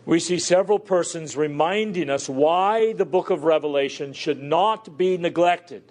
We 0.07 0.21
see 0.21 0.39
several 0.39 0.79
persons 0.79 1.37
reminding 1.37 2.09
us 2.09 2.29
why 2.29 2.93
the 2.93 3.05
book 3.05 3.31
of 3.31 3.45
Revelation 3.45 4.13
should 4.13 4.43
not 4.43 4.97
be 4.97 5.17
neglected, 5.17 5.83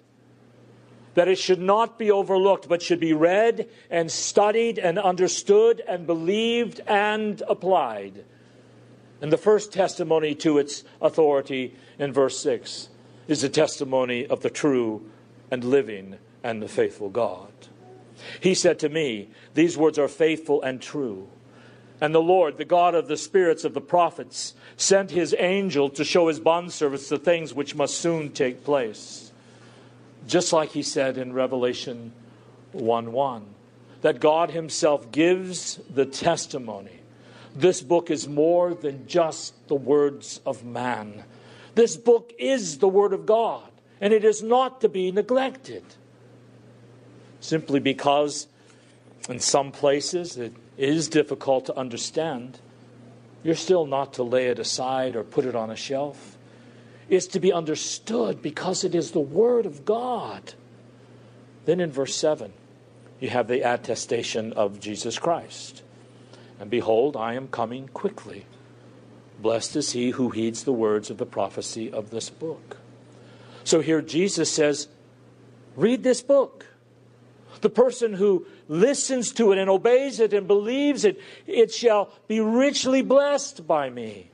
that 1.14 1.28
it 1.28 1.38
should 1.38 1.60
not 1.60 1.98
be 1.98 2.10
overlooked, 2.10 2.68
but 2.68 2.80
should 2.80 3.00
be 3.00 3.12
read 3.12 3.68
and 3.90 4.10
studied 4.10 4.78
and 4.78 4.98
understood 4.98 5.82
and 5.86 6.06
believed 6.06 6.80
and 6.86 7.42
applied. 7.48 8.24
And 9.24 9.32
the 9.32 9.38
first 9.38 9.72
testimony 9.72 10.34
to 10.34 10.58
its 10.58 10.84
authority 11.00 11.74
in 11.98 12.12
verse 12.12 12.38
6 12.40 12.90
is 13.26 13.40
the 13.40 13.48
testimony 13.48 14.26
of 14.26 14.42
the 14.42 14.50
true 14.50 15.10
and 15.50 15.64
living 15.64 16.18
and 16.42 16.60
the 16.60 16.68
faithful 16.68 17.08
God. 17.08 17.50
He 18.40 18.54
said 18.54 18.78
to 18.80 18.90
me, 18.90 19.30
These 19.54 19.78
words 19.78 19.98
are 19.98 20.08
faithful 20.08 20.60
and 20.60 20.78
true. 20.78 21.26
And 22.02 22.14
the 22.14 22.20
Lord, 22.20 22.58
the 22.58 22.66
God 22.66 22.94
of 22.94 23.08
the 23.08 23.16
spirits 23.16 23.64
of 23.64 23.72
the 23.72 23.80
prophets, 23.80 24.52
sent 24.76 25.10
his 25.10 25.34
angel 25.38 25.88
to 25.88 26.04
show 26.04 26.28
his 26.28 26.38
bondservants 26.38 27.08
the 27.08 27.16
things 27.16 27.54
which 27.54 27.74
must 27.74 27.98
soon 27.98 28.30
take 28.30 28.62
place. 28.62 29.32
Just 30.28 30.52
like 30.52 30.72
he 30.72 30.82
said 30.82 31.16
in 31.16 31.32
Revelation 31.32 32.12
1 32.72 33.10
1, 33.10 33.46
that 34.02 34.20
God 34.20 34.50
himself 34.50 35.10
gives 35.10 35.80
the 35.88 36.04
testimony. 36.04 37.00
This 37.54 37.80
book 37.80 38.10
is 38.10 38.26
more 38.26 38.74
than 38.74 39.06
just 39.06 39.68
the 39.68 39.76
words 39.76 40.40
of 40.44 40.64
man. 40.64 41.22
This 41.76 41.96
book 41.96 42.32
is 42.36 42.78
the 42.78 42.88
Word 42.88 43.12
of 43.12 43.26
God, 43.26 43.70
and 44.00 44.12
it 44.12 44.24
is 44.24 44.42
not 44.42 44.80
to 44.80 44.88
be 44.88 45.12
neglected. 45.12 45.84
Simply 47.38 47.78
because 47.78 48.48
in 49.28 49.38
some 49.38 49.70
places 49.70 50.36
it 50.36 50.52
is 50.76 51.08
difficult 51.08 51.66
to 51.66 51.76
understand, 51.76 52.58
you're 53.44 53.54
still 53.54 53.86
not 53.86 54.14
to 54.14 54.24
lay 54.24 54.46
it 54.46 54.58
aside 54.58 55.14
or 55.14 55.22
put 55.22 55.44
it 55.44 55.54
on 55.54 55.70
a 55.70 55.76
shelf. 55.76 56.36
It's 57.08 57.28
to 57.28 57.40
be 57.40 57.52
understood 57.52 58.42
because 58.42 58.82
it 58.82 58.96
is 58.96 59.12
the 59.12 59.20
Word 59.20 59.64
of 59.64 59.84
God. 59.84 60.54
Then 61.66 61.78
in 61.78 61.92
verse 61.92 62.16
7, 62.16 62.52
you 63.20 63.28
have 63.30 63.46
the 63.46 63.60
attestation 63.60 64.52
of 64.54 64.80
Jesus 64.80 65.20
Christ. 65.20 65.83
And 66.64 66.70
behold, 66.70 67.14
I 67.14 67.34
am 67.34 67.48
coming 67.48 67.88
quickly. 67.88 68.46
Blessed 69.38 69.76
is 69.76 69.92
he 69.92 70.12
who 70.12 70.30
heeds 70.30 70.64
the 70.64 70.72
words 70.72 71.10
of 71.10 71.18
the 71.18 71.26
prophecy 71.26 71.92
of 71.92 72.08
this 72.08 72.30
book. 72.30 72.78
So 73.64 73.82
here 73.82 74.00
Jesus 74.00 74.50
says, 74.50 74.88
Read 75.76 76.02
this 76.02 76.22
book. 76.22 76.64
The 77.60 77.68
person 77.68 78.14
who 78.14 78.46
listens 78.66 79.30
to 79.32 79.52
it 79.52 79.58
and 79.58 79.68
obeys 79.68 80.20
it 80.20 80.32
and 80.32 80.46
believes 80.46 81.04
it, 81.04 81.20
it 81.46 81.70
shall 81.70 82.10
be 82.28 82.40
richly 82.40 83.02
blessed 83.02 83.66
by 83.66 83.90
me. 83.90 84.30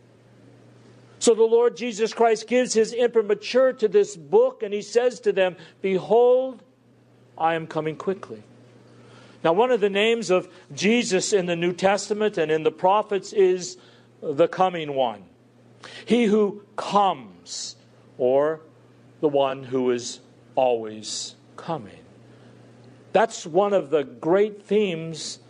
So 1.19 1.35
the 1.35 1.43
Lord 1.43 1.77
Jesus 1.77 2.15
Christ 2.15 2.47
gives 2.47 2.73
his 2.75 2.93
imprimatur 2.93 3.73
to 3.73 3.89
this 3.89 4.15
book, 4.17 4.63
and 4.63 4.73
he 4.73 4.83
says 4.83 5.19
to 5.23 5.33
them, 5.33 5.57
Behold, 5.83 6.63
I 7.37 7.55
am 7.55 7.67
coming 7.67 7.97
quickly. 7.97 8.45
Now, 9.43 9.53
one 9.53 9.71
of 9.71 9.81
the 9.81 9.91
names 9.91 10.31
of 10.31 10.49
Jesus 10.75 11.33
in 11.33 11.47
the 11.47 11.57
New 11.57 11.73
Testament 11.73 12.37
and 12.37 12.51
in 12.51 12.63
the 12.63 12.71
prophets 12.71 13.33
is 13.33 13.79
the 14.21 14.49
coming 14.49 14.95
one. 14.95 15.25
He 16.05 16.25
who 16.25 16.63
comes, 16.77 17.77
or 18.19 18.61
the 19.21 19.29
one 19.29 19.65
who 19.65 19.91
is 19.91 20.21
always 20.55 21.37
coming. 21.57 22.01
That's 23.13 23.47
one 23.47 23.73
of 23.73 23.91
the 23.91 24.05
great 24.05 24.63
themes 24.63 25.41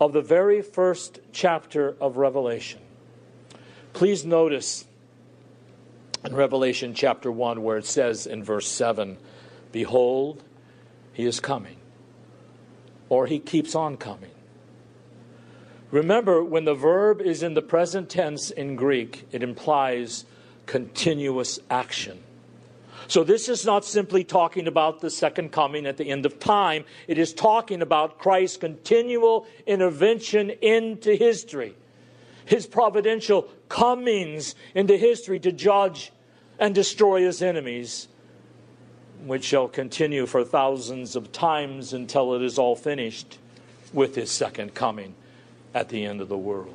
of 0.00 0.12
the 0.12 0.22
very 0.22 0.62
first 0.62 1.20
chapter 1.32 1.96
of 2.00 2.16
Revelation. 2.16 2.80
Please 3.92 4.24
notice 4.24 4.84
in 6.24 6.34
Revelation 6.34 6.94
chapter 6.94 7.32
1 7.32 7.62
where 7.62 7.78
it 7.78 7.86
says 7.86 8.26
in 8.26 8.44
verse 8.44 8.68
7 8.68 9.18
Behold, 9.72 10.42
he 11.12 11.26
is 11.26 11.40
coming, 11.40 11.77
or 13.08 13.26
he 13.26 13.38
keeps 13.38 13.74
on 13.74 13.96
coming. 13.96 14.30
Remember, 15.90 16.44
when 16.44 16.64
the 16.64 16.74
verb 16.74 17.20
is 17.20 17.42
in 17.42 17.54
the 17.54 17.62
present 17.62 18.10
tense 18.10 18.50
in 18.50 18.76
Greek, 18.76 19.26
it 19.32 19.42
implies 19.42 20.26
continuous 20.66 21.58
action. 21.70 22.22
So, 23.06 23.24
this 23.24 23.48
is 23.48 23.64
not 23.64 23.86
simply 23.86 24.22
talking 24.22 24.66
about 24.66 25.00
the 25.00 25.08
second 25.08 25.50
coming 25.50 25.86
at 25.86 25.96
the 25.96 26.10
end 26.10 26.26
of 26.26 26.38
time. 26.38 26.84
It 27.06 27.16
is 27.16 27.32
talking 27.32 27.80
about 27.80 28.18
Christ's 28.18 28.58
continual 28.58 29.46
intervention 29.66 30.50
into 30.50 31.14
history, 31.14 31.74
his 32.44 32.66
providential 32.66 33.48
comings 33.70 34.54
into 34.74 34.98
history 34.98 35.40
to 35.40 35.52
judge 35.52 36.12
and 36.58 36.74
destroy 36.74 37.22
his 37.22 37.40
enemies, 37.40 38.07
which 39.24 39.44
shall 39.44 39.68
continue 39.68 40.26
for 40.26 40.44
thousands 40.44 41.16
of 41.16 41.32
times 41.32 41.92
until 41.92 42.34
it 42.34 42.42
is 42.42 42.58
all 42.58 42.76
finished 42.76 43.38
with 43.92 44.14
his 44.14 44.30
second 44.30 44.74
coming 44.74 45.14
at 45.74 45.88
the 45.88 46.04
end 46.04 46.20
of 46.20 46.28
the 46.28 46.38
world. 46.38 46.74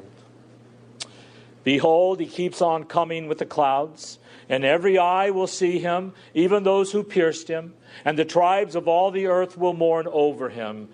Behold, 1.64 2.20
he 2.20 2.26
keeps 2.28 2.62
on 2.62 2.84
coming 2.84 3.28
with 3.28 3.38
the 3.38 3.46
clouds 3.46 4.20
and 4.50 4.66
every 4.66 4.98
eye 4.98 5.30
will 5.30 5.48
see 5.48 5.80
him, 5.80 6.14
even 6.34 6.64
those 6.64 6.92
who 6.92 7.04
pierced 7.04 7.48
him, 7.48 7.74
and 8.04 8.18
the 8.18 8.26
tribes 8.26 8.76
of 8.76 8.88
all 8.88 9.12
the 9.12 9.28
earth 9.28 9.58
will 9.58 9.74
mourn 9.74 10.08
over 10.12 10.50
him. 10.50 10.90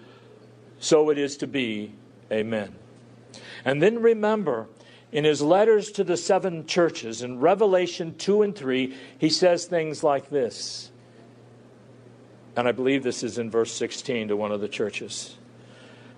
So 0.79 1.09
it 1.09 1.17
is 1.17 1.37
to 1.37 1.47
be. 1.47 1.93
Amen. 2.31 2.75
And 3.65 3.81
then 3.81 4.01
remember, 4.01 4.67
in 5.11 5.25
his 5.25 5.41
letters 5.41 5.91
to 5.93 6.03
the 6.03 6.17
seven 6.17 6.67
churches, 6.67 7.21
in 7.21 7.39
Revelation 7.39 8.15
2 8.17 8.43
and 8.43 8.55
3, 8.55 8.95
he 9.17 9.29
says 9.29 9.65
things 9.65 10.03
like 10.03 10.29
this. 10.29 10.91
And 12.55 12.67
I 12.67 12.71
believe 12.71 13.03
this 13.03 13.23
is 13.23 13.37
in 13.37 13.49
verse 13.49 13.71
16 13.73 14.29
to 14.29 14.35
one 14.35 14.51
of 14.51 14.61
the 14.61 14.67
churches. 14.67 15.37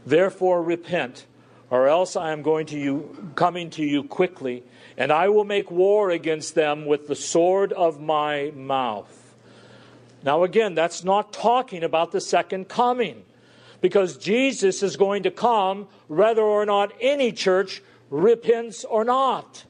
Therefore, 0.05 0.63
repent, 0.63 1.25
or 1.69 1.87
else 1.87 2.15
I 2.15 2.31
am 2.31 2.41
going 2.41 2.65
to 2.67 2.79
you, 2.79 3.31
coming 3.35 3.69
to 3.71 3.83
you 3.83 4.03
quickly 4.03 4.63
and 4.97 5.11
I 5.11 5.29
will 5.29 5.45
make 5.45 5.71
war 5.71 6.11
against 6.11 6.55
them 6.55 6.85
with 6.85 7.07
the 7.07 7.15
sword 7.15 7.73
of 7.73 7.99
my 7.99 8.51
mouth. 8.55 9.35
Now, 10.23 10.43
again, 10.43 10.75
that's 10.75 11.03
not 11.03 11.33
talking 11.33 11.83
about 11.83 12.11
the 12.11 12.21
second 12.21 12.67
coming, 12.67 13.23
because 13.79 14.17
Jesus 14.17 14.83
is 14.83 14.97
going 14.97 15.23
to 15.23 15.31
come 15.31 15.87
whether 16.07 16.43
or 16.43 16.65
not 16.65 16.93
any 17.01 17.31
church 17.31 17.81
repents 18.11 18.83
or 18.83 19.03
not. 19.03 19.63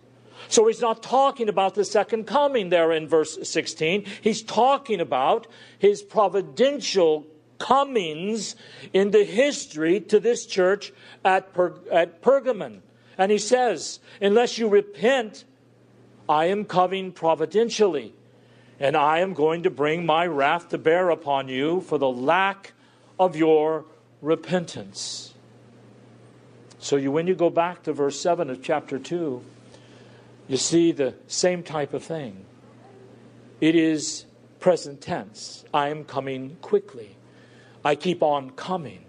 So 0.51 0.67
he's 0.67 0.81
not 0.81 1.01
talking 1.01 1.47
about 1.47 1.75
the 1.75 1.85
second 1.85 2.27
coming 2.27 2.69
there 2.69 2.91
in 2.91 3.07
verse 3.07 3.37
16. 3.41 4.05
He's 4.21 4.41
talking 4.41 4.99
about 4.99 5.47
his 5.79 6.01
providential 6.01 7.25
comings 7.57 8.57
into 8.91 9.23
history 9.23 10.01
to 10.01 10.19
this 10.19 10.45
church 10.45 10.91
at, 11.23 11.53
per- 11.53 11.79
at 11.89 12.21
Pergamon. 12.21 12.81
And 13.17 13.31
he 13.31 13.37
says, 13.37 14.01
Unless 14.21 14.57
you 14.57 14.67
repent, 14.67 15.45
I 16.27 16.45
am 16.47 16.65
coming 16.65 17.13
providentially, 17.13 18.13
and 18.77 18.97
I 18.97 19.19
am 19.19 19.33
going 19.33 19.63
to 19.63 19.69
bring 19.69 20.05
my 20.05 20.27
wrath 20.27 20.67
to 20.69 20.77
bear 20.77 21.11
upon 21.11 21.47
you 21.47 21.79
for 21.79 21.97
the 21.97 22.09
lack 22.09 22.73
of 23.17 23.37
your 23.37 23.85
repentance. 24.21 25.33
So 26.77 26.97
you, 26.97 27.09
when 27.09 27.27
you 27.27 27.35
go 27.35 27.49
back 27.49 27.83
to 27.83 27.93
verse 27.93 28.19
7 28.19 28.49
of 28.49 28.61
chapter 28.61 28.99
2, 28.99 29.41
you 30.51 30.57
see 30.57 30.91
the 30.91 31.13
same 31.27 31.63
type 31.63 31.93
of 31.93 32.03
thing. 32.03 32.43
It 33.61 33.73
is 33.73 34.25
present 34.59 34.99
tense. 34.99 35.63
I 35.73 35.87
am 35.87 36.03
coming 36.03 36.57
quickly. 36.61 37.15
I 37.85 37.95
keep 37.95 38.21
on 38.21 38.49
coming. 38.49 39.05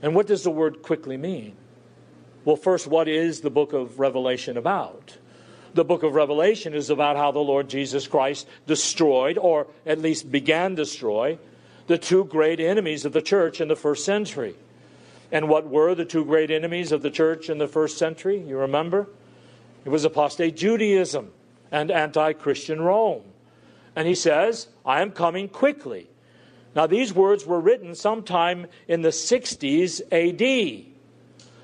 And 0.00 0.14
what 0.14 0.26
does 0.26 0.44
the 0.44 0.50
word 0.50 0.80
quickly 0.80 1.18
mean? 1.18 1.56
Well, 2.46 2.56
first, 2.56 2.86
what 2.86 3.06
is 3.06 3.42
the 3.42 3.50
book 3.50 3.74
of 3.74 4.00
Revelation 4.00 4.56
about? 4.56 5.18
The 5.74 5.84
book 5.84 6.02
of 6.02 6.14
Revelation 6.14 6.72
is 6.72 6.88
about 6.88 7.18
how 7.18 7.32
the 7.32 7.38
Lord 7.38 7.68
Jesus 7.68 8.06
Christ 8.06 8.48
destroyed, 8.66 9.36
or 9.36 9.66
at 9.84 9.98
least 9.98 10.32
began 10.32 10.74
destroy, 10.74 11.38
the 11.86 11.98
two 11.98 12.24
great 12.24 12.60
enemies 12.60 13.04
of 13.04 13.12
the 13.12 13.20
church 13.20 13.60
in 13.60 13.68
the 13.68 13.76
first 13.76 14.06
century. 14.06 14.54
And 15.30 15.50
what 15.50 15.68
were 15.68 15.94
the 15.94 16.06
two 16.06 16.24
great 16.24 16.50
enemies 16.50 16.92
of 16.92 17.02
the 17.02 17.10
church 17.10 17.50
in 17.50 17.58
the 17.58 17.68
first 17.68 17.98
century? 17.98 18.38
You 18.38 18.56
remember? 18.56 19.06
It 19.86 19.90
was 19.90 20.04
apostate 20.04 20.56
Judaism 20.56 21.30
and 21.70 21.92
anti 21.92 22.32
Christian 22.32 22.80
Rome. 22.80 23.22
And 23.94 24.08
he 24.08 24.16
says, 24.16 24.66
I 24.84 25.00
am 25.00 25.12
coming 25.12 25.48
quickly. 25.48 26.08
Now, 26.74 26.88
these 26.88 27.14
words 27.14 27.46
were 27.46 27.60
written 27.60 27.94
sometime 27.94 28.66
in 28.88 29.02
the 29.02 29.10
60s 29.10 30.02
AD. 30.10 30.86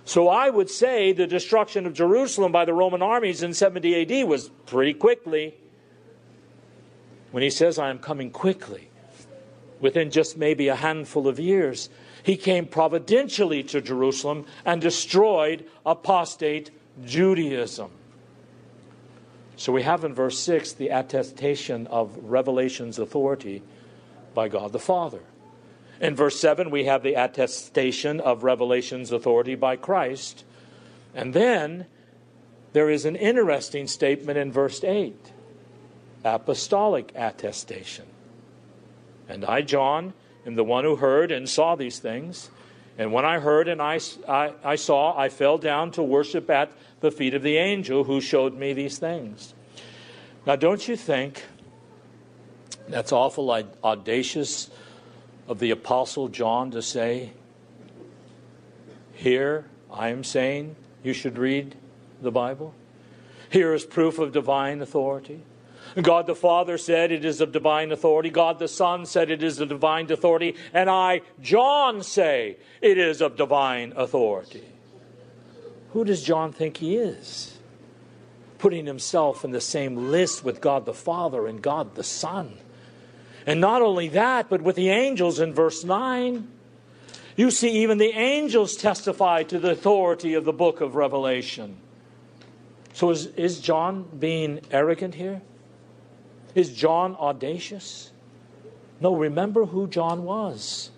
So 0.04 0.28
I 0.28 0.50
would 0.50 0.70
say 0.70 1.12
the 1.12 1.26
destruction 1.26 1.84
of 1.84 1.94
Jerusalem 1.94 2.52
by 2.52 2.64
the 2.64 2.72
Roman 2.72 3.02
armies 3.02 3.42
in 3.42 3.54
70 3.54 4.22
AD 4.22 4.28
was 4.28 4.50
pretty 4.66 4.94
quickly. 4.94 5.54
when 7.32 7.42
he 7.42 7.50
says, 7.50 7.76
I 7.76 7.90
am 7.90 7.98
coming 7.98 8.30
quickly, 8.30 8.88
within 9.80 10.12
just 10.12 10.36
maybe 10.36 10.68
a 10.68 10.76
handful 10.76 11.26
of 11.26 11.40
years, 11.40 11.90
he 12.22 12.36
came 12.36 12.66
providentially 12.66 13.64
to 13.64 13.80
Jerusalem 13.80 14.46
and 14.64 14.80
destroyed 14.80 15.64
apostate 15.84 16.70
Judaism. 17.04 17.90
So 19.56 19.72
we 19.72 19.82
have 19.82 20.04
in 20.04 20.14
verse 20.14 20.38
6 20.38 20.72
the 20.72 20.88
attestation 20.88 21.86
of 21.86 22.16
Revelation's 22.22 22.98
authority 22.98 23.62
by 24.34 24.48
God 24.48 24.72
the 24.72 24.78
Father. 24.78 25.20
In 26.00 26.16
verse 26.16 26.40
7, 26.40 26.70
we 26.70 26.84
have 26.86 27.02
the 27.02 27.14
attestation 27.14 28.20
of 28.20 28.42
Revelation's 28.42 29.12
authority 29.12 29.54
by 29.54 29.76
Christ. 29.76 30.44
And 31.14 31.32
then 31.32 31.86
there 32.72 32.90
is 32.90 33.04
an 33.04 33.14
interesting 33.14 33.86
statement 33.86 34.38
in 34.38 34.50
verse 34.50 34.82
8 34.82 35.14
apostolic 36.24 37.12
attestation. 37.14 38.06
And 39.28 39.44
I, 39.44 39.62
John, 39.62 40.12
am 40.46 40.54
the 40.54 40.64
one 40.64 40.84
who 40.84 40.96
heard 40.96 41.32
and 41.32 41.48
saw 41.48 41.74
these 41.74 41.98
things. 41.98 42.50
And 42.98 43.12
when 43.12 43.24
I 43.24 43.38
heard 43.38 43.68
and 43.68 43.80
I, 43.80 44.00
I, 44.28 44.52
I, 44.62 44.76
saw, 44.76 45.18
I 45.18 45.28
fell 45.28 45.58
down 45.58 45.92
to 45.92 46.02
worship 46.02 46.50
at 46.50 46.72
the 47.00 47.10
feet 47.10 47.34
of 47.34 47.42
the 47.42 47.56
angel 47.56 48.04
who 48.04 48.20
showed 48.20 48.54
me 48.54 48.72
these 48.72 48.98
things. 48.98 49.54
Now, 50.46 50.56
don't 50.56 50.86
you 50.86 50.96
think 50.96 51.42
that's 52.88 53.12
awful 53.12 53.50
audacious 53.82 54.70
of 55.48 55.58
the 55.58 55.70
Apostle 55.70 56.28
John 56.28 56.70
to 56.72 56.82
say, 56.82 57.32
Here 59.14 59.66
I 59.90 60.08
am 60.08 60.24
saying 60.24 60.76
you 61.02 61.12
should 61.12 61.38
read 61.38 61.74
the 62.20 62.30
Bible? 62.30 62.74
Here 63.50 63.74
is 63.74 63.84
proof 63.84 64.18
of 64.18 64.32
divine 64.32 64.80
authority. 64.80 65.42
God 66.00 66.26
the 66.26 66.34
Father 66.34 66.78
said 66.78 67.12
it 67.12 67.24
is 67.24 67.40
of 67.40 67.52
divine 67.52 67.92
authority. 67.92 68.30
God 68.30 68.58
the 68.58 68.68
Son 68.68 69.04
said 69.04 69.30
it 69.30 69.42
is 69.42 69.60
of 69.60 69.68
divine 69.68 70.10
authority. 70.10 70.56
And 70.72 70.88
I, 70.88 71.20
John, 71.40 72.02
say 72.02 72.56
it 72.80 72.96
is 72.96 73.20
of 73.20 73.36
divine 73.36 73.92
authority. 73.96 74.64
Who 75.92 76.04
does 76.04 76.22
John 76.22 76.52
think 76.52 76.78
he 76.78 76.96
is? 76.96 77.58
Putting 78.58 78.86
himself 78.86 79.44
in 79.44 79.50
the 79.50 79.60
same 79.60 80.10
list 80.10 80.44
with 80.44 80.60
God 80.60 80.86
the 80.86 80.94
Father 80.94 81.46
and 81.46 81.60
God 81.60 81.94
the 81.94 82.04
Son. 82.04 82.56
And 83.46 83.60
not 83.60 83.82
only 83.82 84.08
that, 84.08 84.48
but 84.48 84.62
with 84.62 84.76
the 84.76 84.88
angels 84.88 85.40
in 85.40 85.52
verse 85.52 85.84
9. 85.84 86.48
You 87.36 87.50
see, 87.50 87.82
even 87.82 87.98
the 87.98 88.12
angels 88.12 88.76
testify 88.76 89.42
to 89.44 89.58
the 89.58 89.72
authority 89.72 90.34
of 90.34 90.44
the 90.44 90.52
book 90.52 90.80
of 90.80 90.94
Revelation. 90.94 91.76
So 92.92 93.10
is, 93.10 93.26
is 93.26 93.60
John 93.60 94.08
being 94.18 94.60
arrogant 94.70 95.14
here? 95.14 95.42
Is 96.54 96.72
John 96.72 97.16
audacious? 97.16 98.12
No, 99.00 99.16
remember 99.16 99.66
who 99.66 99.86
John 99.88 100.24
was. 100.24 100.90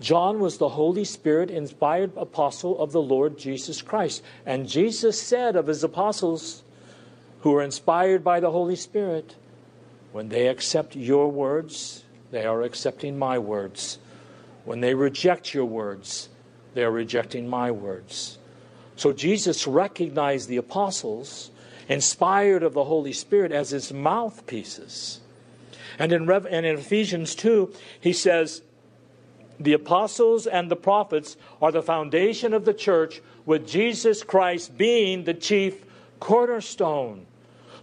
John 0.00 0.40
was 0.40 0.56
the 0.56 0.70
Holy 0.70 1.04
Spirit 1.04 1.50
inspired 1.50 2.16
apostle 2.16 2.80
of 2.80 2.92
the 2.92 3.02
Lord 3.02 3.36
Jesus 3.36 3.82
Christ. 3.82 4.22
And 4.46 4.68
Jesus 4.68 5.20
said 5.20 5.56
of 5.56 5.66
his 5.66 5.84
apostles 5.84 6.62
who 7.40 7.54
are 7.54 7.62
inspired 7.62 8.24
by 8.24 8.40
the 8.40 8.50
Holy 8.50 8.76
Spirit, 8.76 9.34
when 10.12 10.28
they 10.28 10.48
accept 10.48 10.96
your 10.96 11.30
words, 11.30 12.04
they 12.30 12.44
are 12.44 12.62
accepting 12.62 13.18
my 13.18 13.38
words. 13.38 13.98
When 14.64 14.80
they 14.80 14.94
reject 14.94 15.52
your 15.52 15.64
words, 15.64 16.28
they 16.74 16.82
are 16.82 16.90
rejecting 16.90 17.48
my 17.48 17.70
words. 17.70 18.38
So 18.96 19.12
Jesus 19.12 19.66
recognized 19.66 20.48
the 20.48 20.58
apostles 20.58 21.49
inspired 21.90 22.62
of 22.62 22.72
the 22.72 22.84
Holy 22.84 23.12
Spirit 23.12 23.50
as 23.50 23.70
his 23.70 23.92
mouthpieces. 23.92 25.20
And 25.98 26.12
in, 26.12 26.30
and 26.30 26.64
in 26.64 26.78
Ephesians 26.78 27.34
2, 27.34 27.74
he 28.00 28.12
says, 28.12 28.62
The 29.58 29.72
apostles 29.72 30.46
and 30.46 30.70
the 30.70 30.76
prophets 30.76 31.36
are 31.60 31.72
the 31.72 31.82
foundation 31.82 32.54
of 32.54 32.64
the 32.64 32.72
church, 32.72 33.20
with 33.44 33.66
Jesus 33.66 34.22
Christ 34.22 34.78
being 34.78 35.24
the 35.24 35.34
chief 35.34 35.84
cornerstone. 36.20 37.26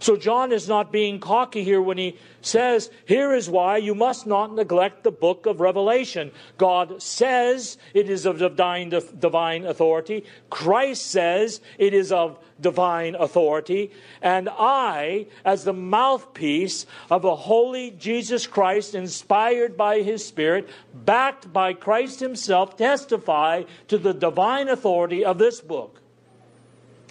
So 0.00 0.16
John 0.16 0.52
is 0.52 0.68
not 0.68 0.92
being 0.92 1.18
cocky 1.18 1.64
here 1.64 1.82
when 1.82 1.98
he 1.98 2.16
says, 2.40 2.90
Here 3.04 3.32
is 3.34 3.50
why 3.50 3.78
you 3.78 3.94
must 3.94 4.26
not 4.26 4.54
neglect 4.54 5.02
the 5.02 5.10
book 5.10 5.46
of 5.46 5.60
Revelation. 5.60 6.30
God 6.56 7.02
says 7.02 7.78
it 7.94 8.08
is 8.08 8.24
of 8.24 8.38
divine, 8.38 9.64
authority. 9.64 10.24
Christ 10.50 11.06
says 11.06 11.60
it 11.78 11.94
is 11.94 12.12
of 12.12 12.38
divine 12.60 13.16
authority. 13.16 13.90
And 14.22 14.48
I, 14.48 15.26
as 15.44 15.64
the 15.64 15.72
mouthpiece 15.72 16.86
of 17.10 17.24
a 17.24 17.34
holy 17.34 17.90
Jesus 17.90 18.46
Christ, 18.46 18.94
inspired 18.94 19.76
by 19.76 20.02
his 20.02 20.24
Spirit, 20.24 20.68
backed 20.94 21.52
by 21.52 21.72
Christ 21.72 22.20
himself, 22.20 22.76
testify 22.76 23.64
to 23.88 23.98
the 23.98 24.14
divine 24.14 24.68
authority 24.68 25.24
of 25.24 25.38
this 25.38 25.60
book, 25.60 26.00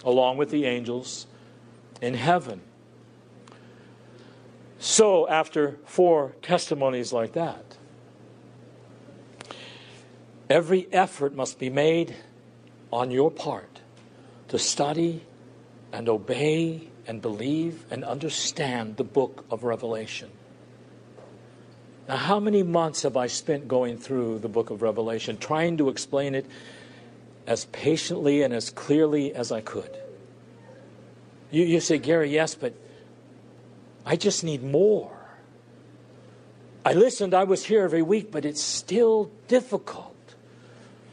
along 0.04 0.38
with 0.38 0.50
the 0.50 0.64
angels 0.64 1.26
in 2.00 2.14
heaven. 2.14 2.62
So, 4.78 5.28
after 5.28 5.78
four 5.84 6.36
testimonies 6.40 7.12
like 7.12 7.32
that, 7.32 7.76
every 10.48 10.86
effort 10.92 11.34
must 11.34 11.58
be 11.58 11.68
made 11.68 12.14
on 12.92 13.10
your 13.10 13.30
part 13.30 13.80
to 14.48 14.58
study 14.58 15.24
and 15.92 16.08
obey 16.08 16.88
and 17.08 17.20
believe 17.20 17.84
and 17.90 18.04
understand 18.04 18.96
the 18.96 19.04
book 19.04 19.44
of 19.50 19.64
Revelation. 19.64 20.30
Now, 22.06 22.16
how 22.16 22.38
many 22.38 22.62
months 22.62 23.02
have 23.02 23.16
I 23.16 23.26
spent 23.26 23.66
going 23.66 23.98
through 23.98 24.38
the 24.38 24.48
book 24.48 24.70
of 24.70 24.80
Revelation, 24.80 25.38
trying 25.38 25.76
to 25.78 25.88
explain 25.88 26.34
it 26.34 26.46
as 27.46 27.64
patiently 27.66 28.42
and 28.42 28.54
as 28.54 28.70
clearly 28.70 29.34
as 29.34 29.50
I 29.50 29.60
could? 29.60 29.90
You, 31.50 31.64
you 31.64 31.80
say, 31.80 31.98
Gary, 31.98 32.30
yes, 32.30 32.54
but 32.54 32.74
I 34.08 34.16
just 34.16 34.42
need 34.42 34.64
more. 34.64 35.12
I 36.82 36.94
listened, 36.94 37.34
I 37.34 37.44
was 37.44 37.66
here 37.66 37.84
every 37.84 38.00
week, 38.00 38.32
but 38.32 38.46
it's 38.46 38.62
still 38.62 39.30
difficult. 39.48 40.16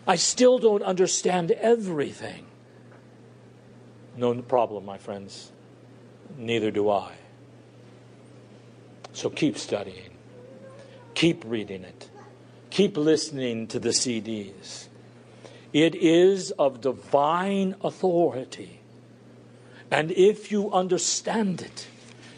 I 0.08 0.16
still 0.16 0.60
don't 0.60 0.82
understand 0.82 1.52
everything. 1.52 2.46
No 4.16 4.34
problem, 4.42 4.86
my 4.86 4.98
friends. 4.98 5.52
Neither 6.38 6.72
do 6.72 6.90
I. 6.90 7.12
So 9.12 9.30
keep 9.30 9.58
studying, 9.58 10.12
keep 11.16 11.44
reading 11.46 11.84
it, 11.84 12.10
keep 12.70 12.96
listening 12.96 13.68
to 13.68 13.80
the 13.80 13.90
CDs. 13.90 14.88
It 15.74 15.96
is 15.96 16.52
of 16.52 16.80
divine 16.80 17.76
authority. 17.82 18.80
And 19.92 20.12
if 20.12 20.50
you 20.50 20.72
understand 20.72 21.62
it, 21.62 21.88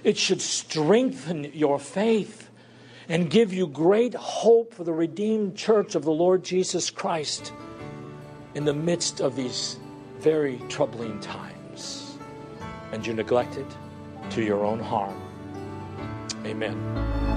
it 0.08 0.17
should 0.17 0.41
strengthen 0.41 1.52
your 1.54 1.78
faith 1.78 2.50
and 3.10 3.30
give 3.30 3.52
you 3.52 3.67
great 3.67 4.13
hope 4.13 4.74
for 4.74 4.86
the 4.86 4.93
redeemed 4.93 5.58
church 5.58 5.96
of 5.96 6.06
the 6.06 6.12
Lord 6.12 6.46
Jesus 6.46 6.89
Christ 6.89 7.52
in 8.56 8.63
the 8.63 8.74
midst 8.74 9.20
of 9.20 9.36
these 9.36 9.78
very 10.20 10.62
troubling 10.70 11.20
times. 11.20 12.17
And 12.93 13.06
you 13.06 13.13
neglect 13.13 13.58
it 13.58 13.67
to 14.30 14.41
your 14.41 14.63
own 14.63 14.80
harm. 14.80 15.22
Amen. 16.46 17.37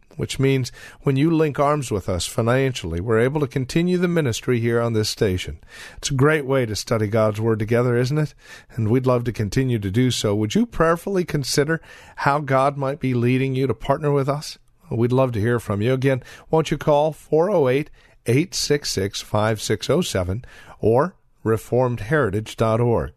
which 0.21 0.37
means 0.37 0.71
when 1.01 1.15
you 1.15 1.31
link 1.31 1.57
arms 1.59 1.89
with 1.89 2.07
us 2.07 2.27
financially, 2.27 3.01
we're 3.01 3.17
able 3.17 3.39
to 3.39 3.47
continue 3.47 3.97
the 3.97 4.07
ministry 4.07 4.59
here 4.59 4.79
on 4.79 4.93
this 4.93 5.09
station. 5.09 5.57
It's 5.97 6.11
a 6.11 6.13
great 6.13 6.45
way 6.45 6.67
to 6.67 6.75
study 6.75 7.07
God's 7.07 7.41
Word 7.41 7.57
together, 7.57 7.97
isn't 7.97 8.19
it? 8.19 8.35
And 8.75 8.89
we'd 8.89 9.07
love 9.07 9.23
to 9.23 9.31
continue 9.31 9.79
to 9.79 9.89
do 9.89 10.11
so. 10.11 10.35
Would 10.35 10.53
you 10.53 10.67
prayerfully 10.67 11.25
consider 11.25 11.81
how 12.17 12.37
God 12.37 12.77
might 12.77 12.99
be 12.99 13.15
leading 13.15 13.55
you 13.55 13.65
to 13.65 13.73
partner 13.73 14.11
with 14.11 14.29
us? 14.29 14.59
We'd 14.91 15.11
love 15.11 15.31
to 15.31 15.41
hear 15.41 15.59
from 15.59 15.81
you. 15.81 15.91
Again, 15.91 16.21
won't 16.51 16.69
you 16.69 16.77
call 16.77 17.13
408 17.13 17.89
866 18.27 19.21
5607 19.21 20.45
or 20.81 21.15
reformedheritage.org. 21.43 23.13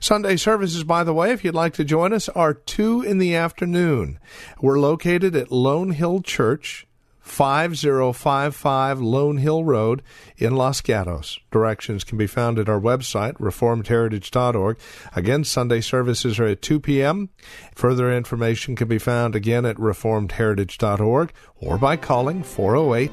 Sunday 0.00 0.36
services, 0.36 0.84
by 0.84 1.04
the 1.04 1.14
way, 1.14 1.32
if 1.32 1.44
you'd 1.44 1.54
like 1.54 1.74
to 1.74 1.84
join 1.84 2.12
us, 2.12 2.28
are 2.30 2.54
2 2.54 3.02
in 3.02 3.18
the 3.18 3.34
afternoon. 3.34 4.18
We're 4.60 4.78
located 4.78 5.34
at 5.34 5.50
Lone 5.50 5.90
Hill 5.90 6.22
Church, 6.22 6.86
5055 7.20 9.00
Lone 9.00 9.36
Hill 9.36 9.64
Road 9.64 10.02
in 10.36 10.56
Los 10.56 10.80
Gatos. 10.80 11.38
Directions 11.50 12.02
can 12.02 12.16
be 12.16 12.26
found 12.26 12.58
at 12.58 12.68
our 12.68 12.80
website, 12.80 13.34
reformedheritage.org. 13.34 14.78
Again, 15.14 15.44
Sunday 15.44 15.80
services 15.80 16.38
are 16.38 16.46
at 16.46 16.62
2 16.62 16.80
p.m. 16.80 17.28
Further 17.74 18.12
information 18.12 18.76
can 18.76 18.88
be 18.88 18.98
found 18.98 19.36
again 19.36 19.66
at 19.66 19.76
reformedheritage.org 19.76 21.32
or 21.60 21.78
by 21.78 21.96
calling 21.96 22.42
408 22.42 23.10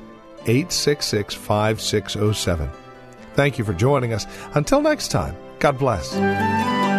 866 0.48 1.34
5607. 1.34 2.70
Thank 3.34 3.58
you 3.60 3.66
for 3.66 3.74
joining 3.74 4.14
us. 4.14 4.26
Until 4.54 4.82
next 4.82 5.10
time, 5.10 5.36
God 5.60 5.78
bless. 5.78 6.95